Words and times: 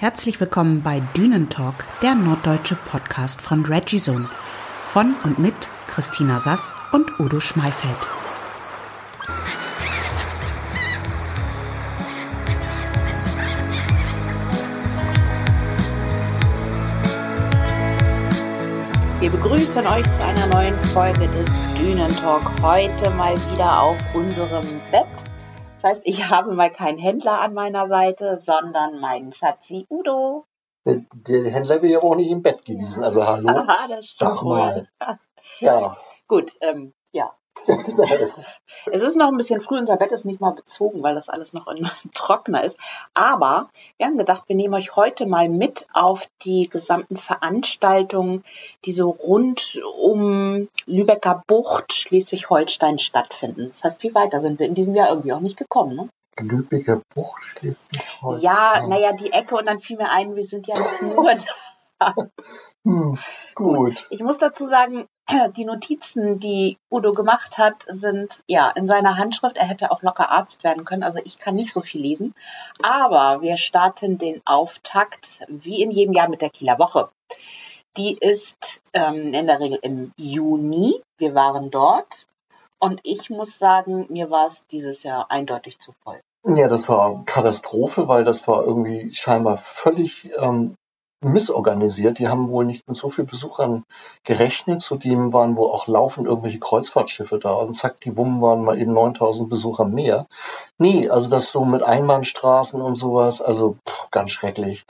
Herzlich 0.00 0.40
willkommen 0.40 0.80
bei 0.80 1.02
Dünentalk, 1.14 1.84
der 2.00 2.14
norddeutsche 2.14 2.74
Podcast 2.74 3.42
von 3.42 3.66
Regizone. 3.66 4.30
Von 4.86 5.14
und 5.24 5.38
mit 5.38 5.52
Christina 5.88 6.40
Sass 6.40 6.74
und 6.90 7.20
Udo 7.20 7.38
Schmeifeld. 7.38 7.98
Wir 19.20 19.30
begrüßen 19.30 19.86
euch 19.86 20.12
zu 20.12 20.24
einer 20.24 20.46
neuen 20.46 20.74
Folge 20.94 21.28
des 21.28 21.58
Dünentalk. 21.74 22.50
Heute 22.62 23.10
mal 23.10 23.34
wieder 23.52 23.82
auf 23.82 23.98
unserem 24.14 24.64
Bett. 24.90 25.29
Das 25.80 25.92
heißt, 25.92 26.02
ich 26.04 26.28
habe 26.28 26.52
mal 26.52 26.70
keinen 26.70 26.98
Händler 26.98 27.40
an 27.40 27.54
meiner 27.54 27.86
Seite, 27.86 28.36
sondern 28.36 29.00
meinen 29.00 29.32
Schatzi 29.32 29.86
Udo. 29.88 30.44
Der, 30.84 31.04
der 31.12 31.50
Händler 31.50 31.80
wäre 31.80 32.02
auch 32.02 32.16
nicht 32.16 32.30
im 32.30 32.42
Bett 32.42 32.66
gewesen. 32.66 33.02
Also 33.02 33.26
hallo. 33.26 33.48
Aha, 33.48 33.88
das 33.88 34.06
stimmt 34.06 34.30
Sag 34.30 34.42
mal. 34.42 34.88
wohl. 34.98 35.18
Ja. 35.60 35.96
Gut, 36.28 36.52
ähm, 36.60 36.92
ja. 36.92 36.99
Es 38.92 39.02
ist 39.02 39.16
noch 39.16 39.28
ein 39.28 39.36
bisschen 39.36 39.60
früh, 39.60 39.76
unser 39.76 39.96
Bett 39.96 40.12
ist 40.12 40.24
nicht 40.24 40.40
mal 40.40 40.52
bezogen, 40.52 41.02
weil 41.02 41.14
das 41.14 41.28
alles 41.28 41.52
noch 41.52 41.66
in 41.68 41.88
Trockner 42.14 42.64
ist. 42.64 42.78
Aber 43.14 43.68
wir 43.98 44.06
haben 44.06 44.16
gedacht, 44.16 44.44
wir 44.46 44.56
nehmen 44.56 44.74
euch 44.74 44.96
heute 44.96 45.26
mal 45.26 45.48
mit 45.48 45.86
auf 45.92 46.28
die 46.42 46.68
gesamten 46.68 47.16
Veranstaltungen, 47.16 48.44
die 48.84 48.92
so 48.92 49.10
rund 49.10 49.80
um 49.98 50.68
Lübecker 50.86 51.42
Bucht, 51.46 51.92
Schleswig-Holstein 51.92 52.98
stattfinden. 52.98 53.68
Das 53.68 53.84
heißt, 53.84 54.00
viel 54.00 54.14
weiter 54.14 54.40
sind 54.40 54.58
wir 54.58 54.66
in 54.66 54.74
diesem 54.74 54.94
Jahr 54.94 55.08
irgendwie 55.08 55.32
auch 55.32 55.40
nicht 55.40 55.56
gekommen. 55.56 55.96
Ne? 55.96 56.08
Lübecker 56.38 57.02
Bucht 57.14 57.42
Schleswig-Holstein. 57.42 58.42
Ja, 58.42 58.86
naja, 58.86 59.12
die 59.12 59.32
Ecke 59.32 59.56
und 59.56 59.66
dann 59.66 59.78
fiel 59.78 59.96
mir 59.96 60.10
ein, 60.10 60.36
wir 60.36 60.44
sind 60.44 60.66
ja 60.66 60.78
nicht 60.78 61.02
nur 61.02 61.34
da. 61.98 62.14
Hm, 62.84 63.18
gut. 63.54 64.06
Ich 64.08 64.22
muss 64.22 64.38
dazu 64.38 64.66
sagen, 64.66 65.06
die 65.56 65.64
Notizen, 65.64 66.38
die 66.38 66.76
Udo 66.90 67.12
gemacht 67.12 67.58
hat, 67.58 67.84
sind 67.88 68.42
ja 68.46 68.70
in 68.70 68.86
seiner 68.86 69.16
Handschrift. 69.16 69.56
Er 69.56 69.66
hätte 69.66 69.90
auch 69.90 70.02
locker 70.02 70.30
Arzt 70.30 70.64
werden 70.64 70.84
können. 70.84 71.02
Also 71.02 71.18
ich 71.24 71.38
kann 71.38 71.56
nicht 71.56 71.72
so 71.72 71.80
viel 71.80 72.00
lesen. 72.00 72.34
Aber 72.82 73.42
wir 73.42 73.56
starten 73.56 74.18
den 74.18 74.42
Auftakt 74.44 75.40
wie 75.48 75.82
in 75.82 75.90
jedem 75.90 76.14
Jahr 76.14 76.28
mit 76.28 76.42
der 76.42 76.50
Kieler 76.50 76.78
Woche. 76.78 77.08
Die 77.96 78.16
ist 78.16 78.80
ähm, 78.92 79.34
in 79.34 79.46
der 79.46 79.60
Regel 79.60 79.78
im 79.82 80.12
Juni. 80.16 81.02
Wir 81.18 81.34
waren 81.34 81.70
dort. 81.70 82.26
Und 82.78 83.00
ich 83.02 83.28
muss 83.28 83.58
sagen, 83.58 84.06
mir 84.08 84.30
war 84.30 84.46
es 84.46 84.66
dieses 84.68 85.02
Jahr 85.02 85.30
eindeutig 85.30 85.78
zu 85.78 85.92
voll. 86.02 86.20
Ja, 86.44 86.68
das 86.68 86.88
war 86.88 87.22
Katastrophe, 87.26 88.08
weil 88.08 88.24
das 88.24 88.48
war 88.48 88.64
irgendwie 88.64 89.12
scheinbar 89.12 89.58
völlig 89.58 90.30
ähm, 90.38 90.74
missorganisiert. 91.20 92.18
Die 92.18 92.28
haben 92.28 92.48
wohl 92.48 92.64
nicht 92.64 92.88
mit 92.88 92.96
so 92.96 93.10
vielen 93.10 93.26
Besuchern 93.26 93.84
gerechnet. 94.24 94.80
Zudem 94.80 95.32
waren 95.32 95.56
wohl 95.56 95.70
auch 95.70 95.86
laufend 95.86 96.26
irgendwelche 96.26 96.58
Kreuzfahrtschiffe 96.58 97.38
da. 97.38 97.52
Und 97.54 97.74
zack, 97.74 98.00
die 98.00 98.16
Wummen 98.16 98.40
waren 98.40 98.64
mal 98.64 98.80
eben 98.80 98.92
9000 98.92 99.50
Besucher 99.50 99.84
mehr. 99.84 100.26
Nee, 100.78 101.08
also 101.08 101.28
das 101.28 101.52
so 101.52 101.64
mit 101.64 101.82
Einbahnstraßen 101.82 102.80
und 102.80 102.94
sowas, 102.94 103.40
also 103.40 103.76
pff, 103.86 104.10
ganz 104.10 104.30
schrecklich. 104.30 104.86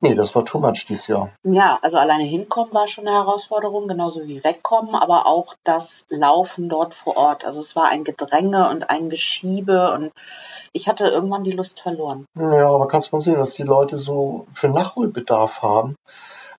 Nee, 0.00 0.14
das 0.14 0.34
war 0.34 0.44
too 0.44 0.58
much 0.58 0.84
dieses 0.86 1.06
Jahr. 1.06 1.30
Ja, 1.44 1.78
also 1.80 1.96
alleine 1.96 2.24
hinkommen 2.24 2.74
war 2.74 2.86
schon 2.88 3.06
eine 3.06 3.16
Herausforderung, 3.16 3.88
genauso 3.88 4.26
wie 4.26 4.44
wegkommen, 4.44 4.94
aber 4.94 5.26
auch 5.26 5.54
das 5.64 6.04
Laufen 6.08 6.68
dort 6.68 6.94
vor 6.94 7.16
Ort. 7.16 7.44
Also 7.44 7.60
es 7.60 7.74
war 7.74 7.88
ein 7.88 8.04
Gedränge 8.04 8.68
und 8.68 8.90
ein 8.90 9.08
Geschiebe 9.08 9.92
und 9.92 10.12
ich 10.72 10.88
hatte 10.88 11.06
irgendwann 11.06 11.44
die 11.44 11.52
Lust 11.52 11.80
verloren. 11.80 12.26
Ja, 12.34 12.68
aber 12.68 12.88
kannst 12.88 13.12
mal 13.12 13.20
sehen, 13.20 13.38
dass 13.38 13.54
die 13.54 13.62
Leute 13.62 13.96
so 13.96 14.46
für 14.52 14.68
Nachholbedarf 14.68 15.62
haben. 15.62 15.96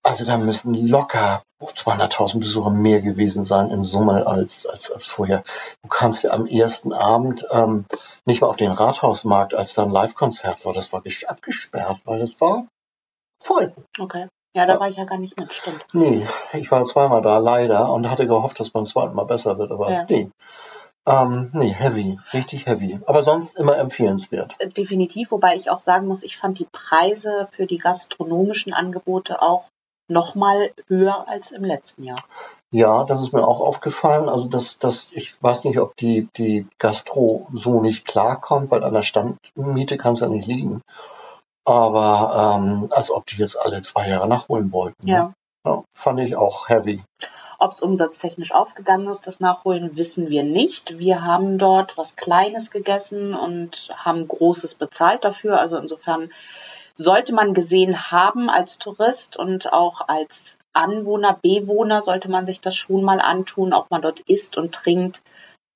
Also 0.02 0.24
da 0.24 0.38
müssen 0.38 0.74
locker 0.88 1.42
200.000 1.62 2.40
Besucher 2.40 2.70
mehr 2.70 3.02
gewesen 3.02 3.44
sein 3.44 3.72
in 3.72 3.84
Summe 3.84 4.28
als, 4.28 4.66
als, 4.66 4.92
als 4.92 5.08
vorher. 5.08 5.44
Du 5.82 5.90
kannst 5.90 6.24
ja 6.24 6.32
am 6.32 6.46
ersten 6.46 6.94
Abend 6.94 7.46
ähm, 7.52 7.86
nicht 8.26 8.42
mal 8.42 8.48
auf 8.48 8.56
den 8.56 8.72
Rathausmarkt, 8.72 9.54
als 9.54 9.74
da 9.74 9.84
ein 9.84 9.92
Live-Konzert 9.92 10.64
war, 10.66 10.74
das 10.74 10.94
war 10.94 11.02
wirklich 11.04 11.30
abgesperrt, 11.30 12.00
weil 12.06 12.20
das 12.20 12.40
war 12.40 12.66
voll. 13.46 13.74
Okay. 14.00 14.28
Ja, 14.54 14.66
da 14.66 14.80
war 14.80 14.88
ich 14.88 14.96
ja 14.96 15.04
gar 15.04 15.18
nicht 15.18 15.38
mit, 15.38 15.52
stimmt. 15.52 15.86
Nee, 15.92 16.26
ich 16.54 16.72
war 16.72 16.86
zweimal 16.86 17.22
da, 17.22 17.40
leider, 17.40 17.92
und 17.92 18.10
hatte 18.10 18.26
gehofft, 18.26 18.60
dass 18.60 18.70
beim 18.70 18.86
zweiten 18.86 19.14
Mal 19.14 19.26
besser 19.26 19.58
wird, 19.58 19.72
aber 19.72 19.92
Ja. 19.92 20.06
nee. 20.10 20.30
Ähm, 21.08 21.52
nee, 21.54 21.72
heavy, 21.72 22.18
richtig 22.34 22.66
heavy. 22.66 23.00
Aber 23.06 23.22
sonst 23.22 23.60
immer 23.60 23.78
empfehlenswert. 23.78 24.56
Äh, 24.58 24.70
Definitiv, 24.70 25.30
wobei 25.32 25.56
ich 25.56 25.70
auch 25.70 25.80
sagen 25.80 26.08
muss, 26.08 26.24
ich 26.24 26.38
fand 26.38 26.58
die 26.58 26.68
Preise 26.72 27.48
für 27.52 27.68
die 27.68 27.78
gastronomischen 27.78 28.74
Angebote 28.74 29.42
auch 29.42 29.66
nochmal 30.08 30.72
höher 30.88 31.28
als 31.28 31.52
im 31.52 31.64
letzten 31.64 32.04
Jahr. 32.04 32.24
Ja, 32.72 33.04
das 33.04 33.22
ist 33.22 33.34
mir 33.34 33.46
auch 33.48 33.60
aufgefallen. 33.60 34.30
Also 34.30 34.50
das, 34.50 34.80
das, 34.80 35.12
ich 35.12 35.42
weiß 35.42 35.66
nicht, 35.66 35.80
ob 35.80 35.96
die, 35.96 36.28
die 36.38 36.68
Gastro 36.80 37.48
so 37.54 37.82
nicht 37.82 38.06
klarkommt, 38.06 38.72
weil 38.72 38.84
an 38.84 38.94
der 38.94 39.04
Standmiete 39.04 39.98
kann 39.98 40.14
es 40.14 40.22
ja 40.22 40.28
nicht 40.28 40.48
liegen. 40.48 40.82
Aber 41.66 42.58
ähm, 42.58 42.90
als 42.92 43.12
ob 43.12 43.26
die 43.26 43.38
jetzt 43.38 43.60
alle 43.60 43.82
zwei 43.82 44.08
Jahre 44.08 44.28
nachholen 44.28 44.72
wollten. 44.72 45.08
Ja. 45.08 45.24
Ne? 45.24 45.34
ja 45.66 45.84
fand 45.94 46.20
ich 46.20 46.36
auch 46.36 46.70
heavy. 46.70 47.04
Ob 47.58 47.74
es 47.74 47.80
umsatztechnisch 47.80 48.52
aufgegangen 48.52 49.08
ist, 49.08 49.28
das 49.28 49.40
Nachholen, 49.40 49.96
wissen 49.96 50.30
wir 50.30 50.44
nicht. 50.44 51.00
Wir 51.00 51.26
haben 51.26 51.58
dort 51.58 51.98
was 51.98 52.16
Kleines 52.16 52.70
gegessen 52.70 53.34
und 53.34 53.90
haben 53.96 54.28
Großes 54.28 54.76
bezahlt 54.76 55.24
dafür. 55.24 55.60
Also 55.60 55.78
insofern 55.78 56.30
sollte 56.96 57.34
man 57.34 57.54
gesehen 57.54 58.12
haben 58.12 58.50
als 58.50 58.78
Tourist 58.78 59.38
und 59.38 59.72
auch 59.74 60.08
als 60.08 60.58
Anwohner, 60.74 61.40
Bewohner 61.42 62.02
sollte 62.02 62.30
man 62.30 62.46
sich 62.46 62.62
das 62.62 62.76
schon 62.76 63.04
mal 63.04 63.22
antun, 63.22 63.74
ob 63.74 63.90
man 63.90 64.02
dort 64.02 64.20
isst 64.22 64.58
und 64.58 64.74
trinkt. 64.74 65.22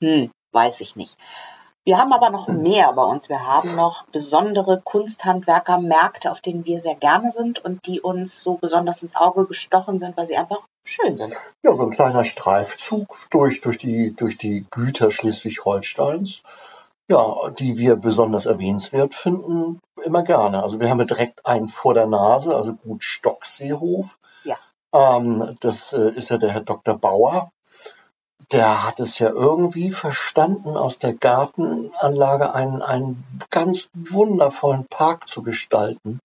Hm, 0.01 0.31
weiß 0.51 0.81
ich 0.81 0.95
nicht. 0.95 1.17
Wir 1.89 1.97
haben 1.97 2.13
aber 2.13 2.29
noch 2.29 2.47
mehr 2.47 2.93
bei 2.93 3.01
uns. 3.01 3.29
Wir 3.29 3.47
haben 3.47 3.75
noch 3.75 4.05
besondere 4.09 4.79
Kunsthandwerkermärkte, 4.79 6.31
auf 6.31 6.39
denen 6.39 6.63
wir 6.63 6.79
sehr 6.79 6.93
gerne 6.93 7.31
sind 7.31 7.65
und 7.65 7.87
die 7.87 7.99
uns 7.99 8.43
so 8.43 8.59
besonders 8.61 9.01
ins 9.01 9.15
Auge 9.15 9.47
gestochen 9.47 9.97
sind, 9.97 10.15
weil 10.15 10.27
sie 10.27 10.37
einfach 10.37 10.59
schön 10.83 11.17
sind. 11.17 11.33
Ja, 11.63 11.73
so 11.73 11.81
ein 11.81 11.89
kleiner 11.89 12.25
Streifzug 12.25 13.17
durch, 13.31 13.61
durch 13.61 13.79
die, 13.79 14.13
durch 14.15 14.37
die 14.37 14.67
Güter 14.69 15.09
Schleswig-Holsteins. 15.09 16.43
Ja, 17.07 17.49
die 17.57 17.79
wir 17.79 17.95
besonders 17.95 18.45
erwähnenswert 18.45 19.15
finden, 19.15 19.79
immer 20.03 20.21
gerne. 20.21 20.61
Also 20.61 20.79
wir 20.79 20.91
haben 20.91 21.03
direkt 21.07 21.43
einen 21.47 21.67
vor 21.67 21.95
der 21.95 22.05
Nase, 22.05 22.55
also 22.55 22.75
gut 22.75 23.03
Stockseehof. 23.03 24.19
Ja. 24.43 24.57
Ähm, 24.93 25.57
das 25.59 25.93
äh, 25.93 26.11
ist 26.11 26.29
ja 26.29 26.37
der 26.37 26.51
Herr 26.51 26.61
Dr. 26.61 26.95
Bauer. 26.99 27.49
Der 28.51 28.85
hat 28.85 28.99
es 28.99 29.19
ja 29.19 29.29
irgendwie 29.29 29.91
verstanden, 29.91 30.75
aus 30.75 30.97
der 30.97 31.13
Gartenanlage 31.13 32.53
einen, 32.53 32.81
einen 32.81 33.23
ganz 33.49 33.89
wundervollen 33.93 34.85
Park 34.89 35.27
zu 35.27 35.43
gestalten. 35.43 36.19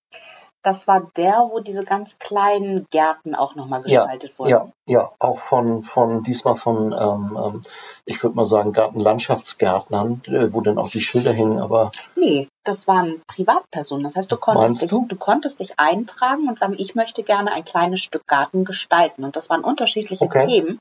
Das 0.64 0.88
war 0.88 1.02
der, 1.14 1.50
wo 1.50 1.60
diese 1.60 1.84
ganz 1.84 2.18
kleinen 2.18 2.86
Gärten 2.88 3.34
auch 3.34 3.54
nochmal 3.54 3.82
Ja, 3.84 4.04
gestaltet 4.04 4.38
wurden. 4.38 4.48
Ja, 4.48 4.68
ja, 4.86 5.12
auch 5.18 5.38
von, 5.38 5.82
von 5.82 6.22
diesmal 6.22 6.56
von, 6.56 6.92
ähm, 6.92 7.38
ähm, 7.38 7.62
ich 8.06 8.22
würde 8.22 8.34
mal 8.34 8.46
sagen, 8.46 8.72
Gartenlandschaftsgärtnern, 8.72 10.22
äh, 10.26 10.50
wo 10.54 10.62
dann 10.62 10.78
auch 10.78 10.88
die 10.88 11.02
Schilder 11.02 11.32
hingen, 11.32 11.58
aber 11.58 11.90
Nee, 12.16 12.48
das 12.64 12.88
waren 12.88 13.20
Privatpersonen. 13.26 14.04
Das 14.04 14.16
heißt, 14.16 14.32
du 14.32 14.38
konntest, 14.38 14.80
dich, 14.80 14.88
du? 14.88 15.04
du 15.06 15.16
konntest 15.16 15.60
dich 15.60 15.78
eintragen 15.78 16.48
und 16.48 16.58
sagen, 16.58 16.76
ich 16.78 16.94
möchte 16.94 17.22
gerne 17.24 17.52
ein 17.52 17.66
kleines 17.66 18.00
Stück 18.00 18.26
Garten 18.26 18.64
gestalten. 18.64 19.22
Und 19.24 19.36
das 19.36 19.50
waren 19.50 19.62
unterschiedliche 19.64 20.24
Okay. 20.24 20.46
Themen. 20.46 20.80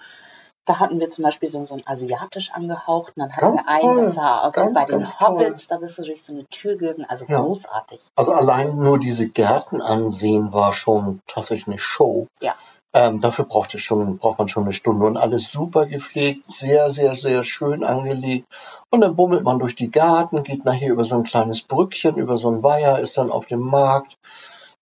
Da 0.66 0.80
hatten 0.80 1.00
wir 1.00 1.10
zum 1.10 1.24
Beispiel 1.26 1.50
so, 1.50 1.66
so 1.66 1.74
einen 1.76 1.84
asiatisch 1.86 2.52
angehauchten, 2.54 3.22
dann 3.22 3.34
hatten 3.36 3.56
Ganz 3.58 3.68
wir 3.68 3.74
einen, 3.74 3.98
das 3.98 4.18
aus 4.18 4.56
wie 4.56 4.60
Ganz, 4.60 4.74
bei 4.74 4.86
den 4.86 5.04
toll. 5.04 5.28
Hobbits, 5.28 5.68
da 5.68 5.78
bist 5.78 5.98
du 5.98 6.04
durch 6.04 6.24
so 6.24 6.32
eine 6.34 6.46
Tür 6.48 6.78
gegangen, 6.78 7.06
also 7.10 7.26
Ja. 7.28 7.42
großartig. 7.42 8.00
also 8.16 8.32
allein 8.34 8.78
nur 8.78 8.98
diese 8.98 9.30
Gärten 9.30 9.82
ansehen 9.82 10.54
war 10.54 10.74
schon 10.74 11.22
tatsächlich 11.28 11.68
eine 11.68 11.80
Show. 11.80 12.28
Ja. 12.40 12.56
Ähm, 12.96 13.20
dafür 13.20 13.46
braucht, 13.46 13.78
schon, 13.82 14.20
braucht 14.20 14.38
man 14.38 14.48
schon 14.48 14.64
eine 14.66 14.74
Stunde 14.74 15.06
und 15.06 15.18
alles 15.18 15.52
super 15.52 15.88
gepflegt, 15.88 16.50
sehr, 16.50 16.92
sehr, 16.92 17.16
sehr 17.16 17.44
schön 17.44 17.84
angelegt. 17.84 18.48
Und 18.92 19.02
dann 19.02 19.16
bummelt 19.16 19.44
man 19.44 19.58
durch 19.58 19.74
die 19.76 19.90
Garten, 19.90 20.44
geht 20.44 20.64
nachher 20.64 20.92
über 20.92 21.04
so 21.04 21.16
ein 21.16 21.24
kleines 21.24 21.64
Brückchen, 21.64 22.18
über 22.18 22.38
so 22.38 22.50
ein 22.52 22.62
Weiher, 22.62 23.00
ist 23.00 23.18
dann 23.18 23.32
auf 23.32 23.48
dem 23.48 23.62
Markt. 23.62 24.16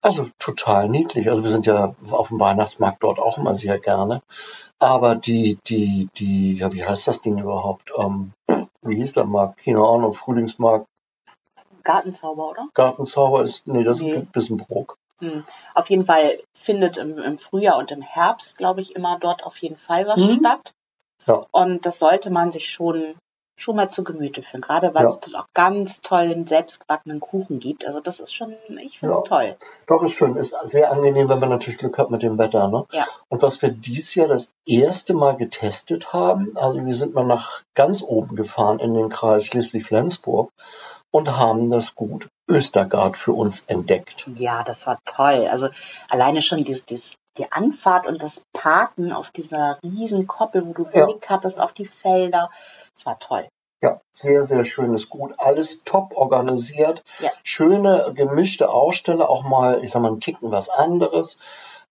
Also 0.02 0.28
total 0.38 0.88
niedlich. 0.88 1.30
Also 1.30 1.42
wir 1.44 1.50
sind 1.50 1.64
ja 1.66 1.94
auf 2.10 2.28
dem 2.28 2.40
Weihnachtsmarkt 2.40 3.02
dort 3.02 3.18
auch 3.18 3.38
immer 3.38 3.54
sehr 3.54 3.78
gerne. 3.78 4.20
Aber 4.78 5.14
die, 5.14 5.58
die, 5.68 6.08
die, 6.16 6.56
ja, 6.58 6.72
wie 6.72 6.84
heißt 6.84 7.06
das 7.06 7.22
Ding 7.22 7.38
überhaupt? 7.38 7.92
Ähm, 7.96 8.32
wie 8.82 8.96
hieß 8.96 9.12
der 9.12 9.24
Markt? 9.24 9.60
Keine 9.64 9.78
Ahnung, 9.78 10.12
Frühlingsmarkt, 10.12 10.86
Gartenzauber, 11.84 12.50
oder? 12.50 12.68
Gartenzauber 12.74 13.42
ist, 13.42 13.66
nee, 13.66 13.84
das 13.84 14.00
Nee. 14.00 14.12
ist 14.14 14.32
Bissenbrook. 14.32 14.96
Hm. 15.20 15.44
Auf 15.74 15.88
jeden 15.90 16.04
Fall 16.04 16.40
findet 16.54 16.96
im, 16.96 17.18
im 17.18 17.38
Frühjahr 17.38 17.78
und 17.78 17.90
im 17.92 18.02
Herbst, 18.02 18.58
glaube 18.58 18.80
ich, 18.80 18.96
immer 18.96 19.18
dort 19.20 19.44
auf 19.44 19.56
jeden 19.58 19.76
Fall 19.76 20.06
was 20.06 20.20
Mhm. 20.20 20.38
statt. 20.40 20.72
Ja. 21.26 21.46
Und 21.52 21.86
das 21.86 21.98
sollte 22.00 22.30
man 22.30 22.50
sich 22.50 22.70
schon 22.70 23.14
schon 23.62 23.76
mal 23.76 23.88
zu 23.88 24.02
Gemüte 24.02 24.42
führen. 24.42 24.60
Gerade 24.60 24.92
weil 24.94 25.04
Ja. 25.04 25.10
es 25.10 25.20
dort 25.20 25.36
auch 25.36 25.46
ganz 25.54 26.00
tollen 26.00 26.46
selbstgebackenen 26.46 27.20
Kuchen 27.20 27.60
gibt. 27.60 27.86
Also 27.86 28.00
das 28.00 28.18
ist 28.20 28.34
schon, 28.34 28.54
ich 28.80 28.98
finde 28.98 29.14
es 29.14 29.20
Ja. 29.22 29.28
toll. 29.28 29.56
Doch, 29.86 30.02
ist 30.02 30.12
schön. 30.12 30.34
Ist 30.36 30.54
sehr 30.64 30.90
angenehm, 30.90 31.28
wenn 31.28 31.38
man 31.38 31.48
natürlich 31.48 31.78
Glück 31.78 31.96
hat 31.98 32.10
mit 32.10 32.22
dem 32.22 32.38
Wetter. 32.38 32.68
Ne? 32.68 32.84
Ja. 32.90 33.06
Und 33.28 33.42
was 33.42 33.62
wir 33.62 33.70
dies 33.70 34.14
Jahr 34.14 34.28
das 34.28 34.50
erste 34.66 35.14
Mal 35.14 35.36
getestet 35.36 36.12
haben, 36.12 36.56
also 36.56 36.84
wir 36.84 36.94
sind 36.94 37.14
mal 37.14 37.24
nach 37.24 37.62
ganz 37.74 38.02
oben 38.02 38.36
gefahren 38.36 38.80
in 38.80 38.94
den 38.94 39.08
Kreis 39.08 39.44
Schleswig-Flensburg 39.46 40.50
und 41.10 41.36
haben 41.38 41.70
das 41.70 41.94
Gut 41.94 42.28
Östergard 42.48 43.16
für 43.16 43.32
uns 43.32 43.60
entdeckt. 43.68 44.26
Ja, 44.34 44.64
das 44.64 44.86
war 44.86 44.98
toll. 45.04 45.46
Also 45.50 45.68
alleine 46.08 46.42
schon 46.42 46.64
dieses, 46.64 46.84
dieses, 46.84 47.14
die 47.38 47.50
Anfahrt 47.50 48.06
und 48.06 48.22
das 48.22 48.42
Parken 48.52 49.12
auf 49.12 49.30
dieser 49.30 49.78
riesen 49.82 50.26
Koppel, 50.26 50.66
wo 50.66 50.72
du 50.72 50.86
Ja. 50.92 51.06
Blick 51.06 51.28
hattest 51.28 51.60
auf 51.60 51.72
die 51.72 51.86
Felder. 51.86 52.50
Das 52.94 53.06
war 53.06 53.18
toll. 53.18 53.48
Ja, 53.82 54.00
sehr, 54.12 54.44
sehr 54.44 54.64
schönes 54.64 55.08
Gut. 55.08 55.34
Alles 55.38 55.82
top 55.82 56.16
organisiert. 56.16 57.02
Ja. 57.18 57.30
Schöne 57.42 58.12
gemischte 58.14 58.70
Aussteller, 58.70 59.28
auch 59.28 59.42
mal, 59.42 59.82
ich 59.82 59.90
sag 59.90 60.02
mal, 60.02 60.08
einen 60.08 60.20
Ticken 60.20 60.50
was 60.52 60.68
anderes. 60.68 61.38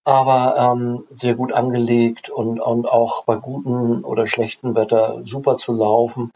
Aber 0.04 0.56
ähm, 0.58 1.06
sehr 1.10 1.36
gut 1.36 1.54
angelegt 1.54 2.30
und, 2.30 2.60
und 2.60 2.88
auch 2.88 3.26
bei 3.26 3.36
gutem 3.36 4.04
oder 4.04 4.26
schlechtem 4.26 4.74
Wetter 4.74 5.20
super 5.24 5.58
zu 5.58 5.74
laufen. 5.74 6.32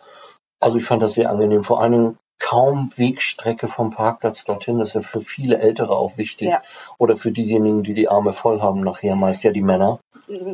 Also 0.60 0.78
ich 0.78 0.86
fand 0.86 1.02
das 1.02 1.14
sehr 1.14 1.30
angenehm. 1.30 1.64
Vor 1.64 1.82
allen 1.82 1.92
Dingen 1.92 2.18
kaum 2.40 2.92
Wegstrecke 2.96 3.68
vom 3.68 3.92
Parkplatz 3.92 4.46
dorthin. 4.46 4.80
Das 4.80 4.90
ist 4.90 4.94
ja 4.96 5.02
für 5.02 5.22
viele 5.22 5.58
Ältere 5.58 5.92
auch 5.92 6.18
wichtig. 6.18 6.50
Ja. 6.50 6.62
Oder 6.98 7.18
für 7.18 7.32
diejenigen, 7.32 7.84
die 7.84 7.94
die 7.94 8.10
Arme 8.10 8.34
voll 8.34 8.62
haben, 8.62 8.82
nachher 8.82 9.16
meist 9.16 9.44
ja 9.44 9.52
die 9.52 9.62
Männer. 9.62 10.00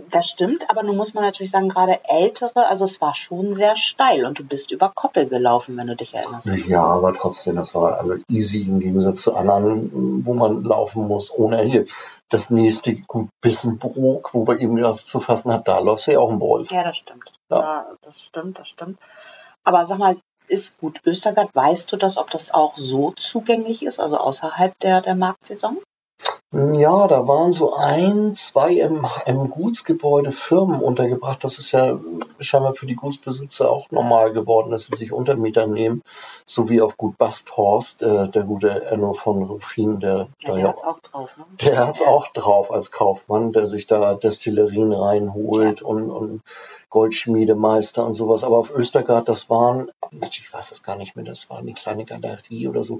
Das 0.10 0.28
stimmt, 0.28 0.70
aber 0.70 0.84
nun 0.84 0.98
muss 0.98 1.14
man 1.14 1.24
natürlich 1.24 1.52
sagen, 1.52 1.70
gerade 1.70 2.02
ältere, 2.04 2.68
also 2.68 2.84
es 2.84 3.00
war 3.00 3.16
schon 3.16 3.54
sehr 3.54 3.78
steil 3.78 4.26
und 4.26 4.38
du 4.38 4.44
bist 4.44 4.72
über 4.72 4.92
Koppel 4.94 5.30
gelaufen, 5.30 5.78
wenn 5.78 5.88
du 5.88 5.96
dich 5.96 6.14
erinnerst. 6.14 6.48
Ja, 6.68 6.84
aber 6.84 7.14
trotzdem, 7.14 7.56
das 7.56 7.74
war 7.74 7.98
also 8.00 8.16
easy 8.30 8.64
im 8.64 8.82
Gegensatz 8.82 9.22
zu 9.22 9.34
anderen, 9.34 10.26
wo 10.26 10.34
man 10.34 10.64
laufen 10.64 11.08
muss 11.08 11.32
ohne 11.32 11.64
hier. 11.64 11.86
Das 12.28 12.50
nächste 12.50 12.96
gut 12.96 13.30
Bissenbrook, 13.42 14.34
wo 14.34 14.46
wir 14.46 14.60
eben 14.60 14.76
das 14.76 15.06
zu 15.06 15.22
fassen 15.22 15.54
hat, 15.54 15.70
da 15.70 15.80
läuft 15.80 16.04
sie 16.04 16.18
auch 16.18 16.30
im 16.30 16.42
Wolf. 16.42 16.70
Ja, 16.70 16.84
das 16.84 16.98
stimmt. 16.98 17.32
Ja. 17.50 17.60
Ja. 17.60 17.86
das 18.02 18.20
stimmt, 18.20 18.60
das 18.60 18.68
stimmt. 18.68 19.00
Aber 19.64 19.86
sag 19.86 20.00
mal, 20.00 20.18
ist 20.52 20.78
gut 20.80 21.02
Östergard, 21.06 21.56
weißt 21.56 21.92
du 21.92 21.98
das, 21.98 22.18
ob 22.18 22.30
das 22.30 22.54
auch 22.54 22.78
so 22.78 23.12
zugänglich 23.12 23.84
ist, 23.84 24.00
also 24.00 24.18
außerhalb 24.18 24.78
der, 24.80 25.02
der 25.02 25.16
Marktsaison? 25.16 25.78
Ja, 26.54 27.08
da 27.08 27.30
waren 27.30 27.54
so 27.54 27.76
ein, 27.76 28.34
zwei 28.34 28.74
im, 28.74 29.08
im 29.26 29.50
Gutsgebäude 29.50 30.34
Firmen 30.34 30.82
untergebracht. 30.82 31.42
Das 31.46 31.60
ist 31.60 31.72
ja 31.72 31.98
scheinbar 32.42 32.76
für 32.76 32.86
die 32.86 32.96
Gutsbesitzer 32.96 33.72
auch 33.72 33.90
normal 33.90 34.34
geworden, 34.34 34.70
dass 34.70 34.88
sie 34.88 34.98
sich 34.98 35.14
Untermieter 35.14 35.66
nehmen, 35.66 36.04
so 36.46 36.68
wie 36.68 36.82
auf 36.82 36.98
Gut 36.98 37.18
Basthorst, 37.18 38.02
äh, 38.02 38.28
der 38.28 38.44
gute 38.44 38.86
Enno 38.86 39.14
von 39.14 39.44
Ruffin, 39.44 40.02
der 40.02 40.28
Ja, 40.40 40.56
der 40.56 40.58
ja 40.58 40.68
hat's 40.68 40.84
auch 40.84 41.00
drauf, 41.00 41.30
ne? 41.38 41.46
Der 41.62 41.88
hat's 41.88 42.02
auch 42.02 42.28
drauf 42.28 42.70
als 42.70 42.92
Kaufmann, 42.92 43.54
der 43.54 43.66
sich 43.66 43.88
da 43.88 44.16
Destillerien 44.16 44.92
reinholt 44.92 45.82
und, 45.82 46.10
und 46.12 46.42
Goldschmiedemeister 46.90 48.06
und 48.06 48.12
sowas. 48.12 48.44
Aber 48.44 48.58
auf 48.58 48.72
Östergard, 48.72 49.30
das 49.30 49.50
waren, 49.50 49.90
Mensch, 50.12 50.42
ich 50.42 50.54
weiß 50.54 50.72
das 50.72 50.84
gar 50.84 50.98
nicht 50.98 51.16
mehr, 51.16 51.24
das 51.24 51.50
war 51.50 51.60
eine 51.60 51.74
kleine 51.74 52.04
Galerie 52.04 52.68
oder 52.68 52.84
so. 52.84 53.00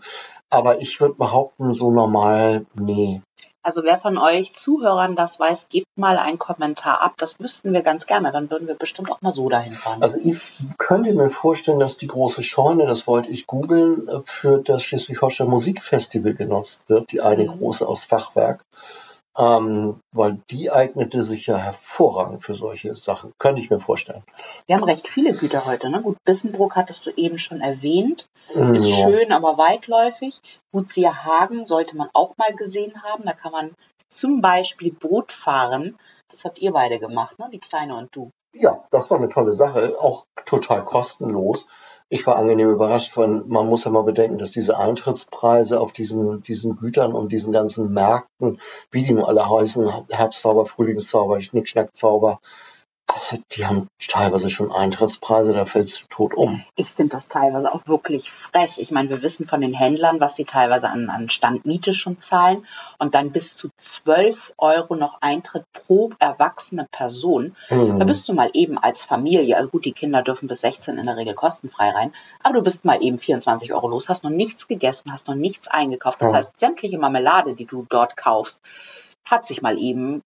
Aber 0.50 0.80
ich 0.80 1.02
würde 1.02 1.16
behaupten, 1.16 1.74
so 1.74 1.92
normal, 1.92 2.66
nee. 2.76 3.22
Also 3.64 3.84
wer 3.84 3.98
von 4.00 4.18
euch 4.18 4.54
Zuhörern 4.54 5.16
das 5.16 5.40
weiß, 5.40 5.68
gebt 5.70 5.88
mal 5.96 6.18
einen 6.18 6.40
Kommentar 6.40 7.02
ab. 7.02 7.14
Das 7.18 7.40
wüssten 7.40 7.74
wir 7.74 7.84
ganz 7.84 8.08
gerne. 8.08 8.32
Dann 8.32 8.50
würden 8.50 8.68
wir 8.68 8.76
bestimmt 8.76 9.12
auch 9.12 9.22
mal 9.22 9.34
so 9.34 9.50
dahin 9.50 9.74
fahren. 9.74 10.02
Also 10.02 10.18
ich 10.24 10.42
könnte 10.78 11.14
mir 11.14 11.30
vorstellen, 11.30 11.80
dass 11.80 11.98
die 11.98 12.08
große 12.08 12.44
Scheune, 12.44 12.88
das 12.88 13.06
wollte 13.06 13.30
ich 13.30 13.46
googeln, 13.46 14.08
für 14.26 14.58
das 14.58 14.84
Schleswig-Holstein 14.84 15.48
Musikfestival 15.48 16.34
genutzt 16.34 16.82
wird, 16.88 17.12
die 17.12 17.22
eine 17.22 17.44
Mhm. 17.44 17.60
große 17.60 17.88
aus 17.88 18.04
Fachwerk. 18.04 18.64
Ähm, 19.38 20.02
weil 20.12 20.40
die 20.50 20.72
eignete 20.72 21.24
sich 21.24 21.48
ja 21.48 21.58
hervorragend 21.58 22.44
für 22.44 22.54
solche 22.54 22.94
Sachen. 22.96 23.32
Könnte 23.40 23.62
ich 23.62 23.70
mir 23.70 23.80
vorstellen. 23.80 24.24
wir 24.66 24.76
haben 24.76 24.84
recht 24.84 25.08
viele 25.08 25.34
Güter 25.34 25.66
heute. 25.66 25.90
Ne? 25.90 26.02
Gut, 26.02 26.18
Bissenbrook 26.26 26.76
hattest 26.76 27.06
du 27.06 27.12
eben 27.12 27.38
schon 27.38 27.62
erwähnt. 27.62 28.26
Ist 28.50 28.90
Ja. 28.90 28.96
schön, 29.10 29.32
aber 29.32 29.58
weitläufig. 29.58 30.42
Gut, 30.74 30.92
Sierhagen 30.92 31.66
sollte 31.66 31.96
man 31.96 32.10
auch 32.14 32.36
mal 32.38 32.54
gesehen 32.54 33.02
haben. 33.04 33.24
Da 33.24 33.32
kann 33.32 33.54
man 33.54 33.72
zum 34.10 34.42
Beispiel 34.42 34.92
Boot 34.92 35.32
fahren. 35.32 35.98
Das 36.30 36.44
habt 36.44 36.60
ihr 36.60 36.74
beide 36.74 37.00
gemacht, 37.00 37.40
ne? 37.40 37.48
Die 37.54 37.60
Kleine 37.60 37.96
und 37.96 38.14
du. 38.14 38.32
Ja, 38.54 38.84
das 38.92 39.10
war 39.10 39.18
eine 39.18 39.30
tolle 39.30 39.54
Sache, 39.54 39.96
auch 39.98 40.26
total 40.46 40.84
kostenlos. 40.84 41.70
Ich 42.14 42.28
war 42.28 42.36
angenehm 42.36 42.70
überrascht, 42.70 43.16
weil 43.16 43.30
man 43.48 43.68
muss 43.68 43.86
ja 43.86 43.90
mal 43.90 44.04
bedenken, 44.04 44.38
dass 44.38 44.52
diese 44.52 44.78
Eintrittspreise 44.78 45.80
auf 45.80 45.94
diesen, 45.94 46.44
diesen 46.44 46.76
Gütern 46.76 47.14
und 47.14 47.32
diesen 47.32 47.54
ganzen 47.54 47.94
Märkten, 47.94 48.60
wie 48.92 49.06
die 49.06 49.14
nun 49.14 49.24
alle 49.24 49.50
heißen, 49.50 50.10
Herbstzauber, 50.10 50.66
Frühlingszauber, 50.66 51.40
Schnickschnackzauber, 51.40 52.42
die 53.52 53.66
haben 53.66 53.88
teilweise 54.08 54.50
schon 54.50 54.72
Eintrittspreise, 54.72 55.54
da 55.54 55.66
fällst 55.66 56.02
du 56.02 56.06
tot 56.10 56.34
um. 56.34 56.64
Ich 56.76 56.90
finde 56.90 57.16
das 57.16 57.28
teilweise 57.28 57.74
auch 57.74 57.88
wirklich 57.88 58.32
frech. 58.32 58.78
Ich 58.78 58.92
meine, 58.92 59.10
wir 59.10 59.22
wissen 59.22 59.48
von 59.48 59.62
den 59.62 59.74
Händlern, 59.74 60.20
was 60.20 60.36
sie 60.36 60.46
teilweise 60.46 60.90
an, 60.90 61.10
an 61.10 61.30
Standmiete 61.30 61.94
schon 61.94 62.20
zahlen 62.20 62.66
und 62.98 63.16
dann 63.16 63.32
bis 63.32 63.56
zu 63.56 63.70
12 63.78 64.54
Euro 64.58 64.96
noch 64.96 65.22
Eintritt 65.22 65.66
pro 65.74 66.12
erwachsene 66.20 66.88
Person. 66.92 67.56
Da 67.70 67.76
Hm. 67.76 68.06
bist 68.06 68.28
du 68.30 68.34
mal 68.34 68.50
eben 68.54 68.78
als 68.78 69.04
Familie, 69.04 69.58
also 69.58 69.70
gut, 69.70 69.86
die 69.86 69.92
Kinder 69.94 70.22
dürfen 70.22 70.48
bis 70.48 70.62
16 70.62 70.98
in 70.98 71.06
der 71.06 71.18
Regel 71.18 71.34
kostenfrei 71.34 71.90
rein, 71.90 72.14
aber 72.44 72.56
du 72.56 72.62
bist 72.64 72.86
mal 72.86 73.02
eben 73.02 73.18
24 73.18 73.74
Euro 73.74 73.88
los, 73.88 74.10
hast 74.10 74.24
noch 74.24 74.32
nichts 74.32 74.68
gegessen, 74.68 75.12
hast 75.12 75.28
noch 75.28 75.36
nichts 75.36 75.68
eingekauft. 75.68 76.22
Das 76.22 76.30
Ja. 76.32 76.38
heißt, 76.38 76.60
sämtliche 76.60 76.98
Marmelade, 76.98 77.54
die 77.54 77.66
du 77.66 77.86
dort 77.90 78.18
kaufst, 78.18 78.62
hat 79.26 79.46
sich 79.46 79.62
mal 79.62 79.78
eben 79.78 80.22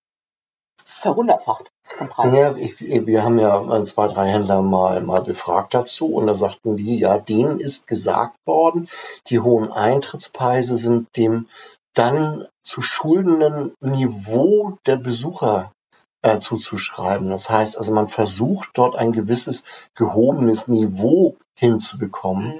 verhundertfacht. 0.85 1.67
Ja, 2.17 2.55
ich, 2.55 2.79
wir 2.79 3.23
haben 3.23 3.39
ja 3.39 3.77
äh, 3.77 3.83
zwei, 3.83 4.07
drei 4.07 4.27
Händler 4.27 4.61
mal, 4.61 5.01
mal 5.01 5.21
befragt 5.21 5.73
dazu 5.73 6.07
und 6.07 6.27
da 6.27 6.33
sagten 6.33 6.77
die, 6.77 6.99
ja, 6.99 7.17
denen 7.17 7.59
ist 7.59 7.87
gesagt 7.87 8.35
worden, 8.45 8.89
die 9.27 9.39
hohen 9.39 9.71
Eintrittspreise 9.71 10.75
sind 10.75 11.15
dem 11.15 11.47
dann 11.93 12.47
zu 12.63 12.81
schuldenden 12.81 13.73
Niveau 13.79 14.77
der 14.85 14.97
Besucher 14.97 15.71
äh, 16.21 16.39
zuzuschreiben. 16.39 17.29
Das 17.29 17.49
heißt 17.49 17.77
also, 17.77 17.93
man 17.93 18.07
versucht 18.07 18.71
dort 18.73 18.95
ein 18.95 19.11
gewisses 19.11 19.63
gehobenes 19.93 20.67
Niveau 20.67 21.37
hinzubekommen. 21.53 22.55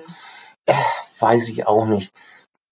Mhm. 0.68 0.74
Weiß 1.20 1.50
ich 1.50 1.68
auch 1.68 1.86
nicht. 1.86 2.14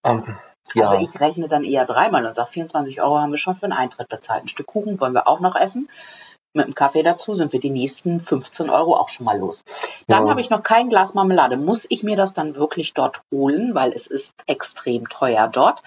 Ähm, 0.03 0.37
ja, 0.73 0.89
Also 0.89 1.03
ich 1.03 1.19
rechne 1.19 1.47
dann 1.47 1.63
eher 1.63 1.85
dreimal 1.85 2.25
und 2.25 2.35
sage, 2.35 2.51
24 2.51 3.01
Euro 3.01 3.19
haben 3.19 3.31
wir 3.31 3.37
schon 3.37 3.55
für 3.55 3.65
einen 3.65 3.73
Eintritt 3.73 4.07
bezahlt. 4.07 4.43
Ein 4.43 4.47
Stück 4.47 4.67
Kuchen 4.67 4.99
wollen 4.99 5.13
wir 5.13 5.27
auch 5.27 5.39
noch 5.39 5.55
essen. 5.55 5.89
Mit 6.53 6.67
dem 6.67 6.75
Kaffee 6.75 7.01
dazu 7.03 7.33
sind 7.33 7.51
wir 7.51 7.59
die 7.59 7.71
nächsten 7.71 8.19
15 8.19 8.69
Euro 8.69 8.95
auch 8.95 9.09
schon 9.09 9.25
mal 9.25 9.37
los. 9.39 9.63
Dann 10.07 10.25
Ja. 10.25 10.29
habe 10.29 10.41
ich 10.41 10.49
noch 10.51 10.61
kein 10.61 10.89
Glas 10.89 11.15
Marmelade. 11.15 11.57
Muss 11.57 11.85
ich 11.89 12.03
mir 12.03 12.15
das 12.15 12.33
dann 12.33 12.55
wirklich 12.55 12.93
dort 12.93 13.21
holen, 13.31 13.73
weil 13.73 13.91
es 13.91 14.05
ist 14.07 14.35
extrem 14.45 15.09
teuer 15.09 15.47
dort. 15.47 15.81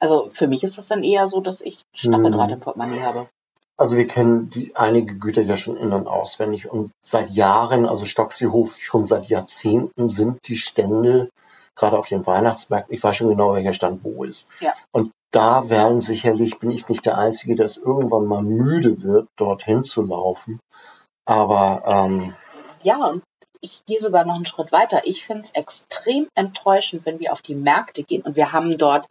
Also 0.00 0.28
für 0.32 0.48
mich 0.48 0.64
ist 0.64 0.78
das 0.78 0.88
dann 0.88 1.04
eher 1.04 1.28
so, 1.28 1.40
dass 1.40 1.60
ich 1.60 1.82
Stacheldraht 1.94 2.48
Hm. 2.48 2.54
im 2.54 2.60
Portemonnaie 2.60 3.02
habe. 3.02 3.28
Also 3.76 3.96
wir 3.96 4.06
kennen 4.06 4.50
die 4.50 4.74
einige 4.76 5.14
Güter 5.14 5.42
ja 5.42 5.56
schon 5.56 5.76
in- 5.76 5.92
und 5.92 6.06
auswendig 6.06 6.70
und 6.70 6.90
seit 7.02 7.30
Jahren, 7.30 7.86
also 7.86 8.04
Stocksleyhof 8.04 8.76
schon 8.80 9.04
seit 9.04 9.28
Jahrzehnten 9.28 10.06
sind 10.08 10.38
die 10.48 10.56
Stände 10.56 11.30
gerade 11.76 11.96
auf 11.98 12.08
den 12.08 12.26
Weihnachtsmärkten, 12.26 12.94
ich 12.94 13.02
weiß 13.02 13.16
schon 13.16 13.28
genau, 13.30 13.54
welcher 13.54 13.72
Stand 13.72 14.04
wo 14.04 14.24
ist. 14.24 14.48
Ja. 14.60 14.74
Und 14.92 15.12
da 15.30 15.68
werden 15.68 16.00
sicherlich, 16.00 16.58
bin 16.58 16.70
ich 16.70 16.88
nicht 16.88 17.06
der 17.06 17.18
Einzige, 17.18 17.54
der 17.54 17.66
es 17.66 17.76
irgendwann 17.76 18.26
mal 18.26 18.42
müde 18.42 19.02
wird, 19.02 19.28
dorthin 19.36 19.84
zu 19.84 20.04
laufen. 20.04 20.60
Aber 21.24 21.82
ähm, 21.86 22.34
Ja, 22.82 23.14
ich 23.60 23.84
gehe 23.86 24.00
sogar 24.00 24.24
noch 24.24 24.34
einen 24.34 24.46
Schritt 24.46 24.72
weiter. 24.72 25.02
Ich 25.04 25.24
finde 25.24 25.42
es 25.42 25.52
extrem 25.52 26.28
enttäuschend, 26.34 27.04
wenn 27.04 27.20
wir 27.20 27.32
auf 27.32 27.42
die 27.42 27.54
Märkte 27.54 28.02
gehen 28.02 28.22
und 28.22 28.36
wir 28.36 28.52
haben 28.52 28.78
dort 28.78 29.06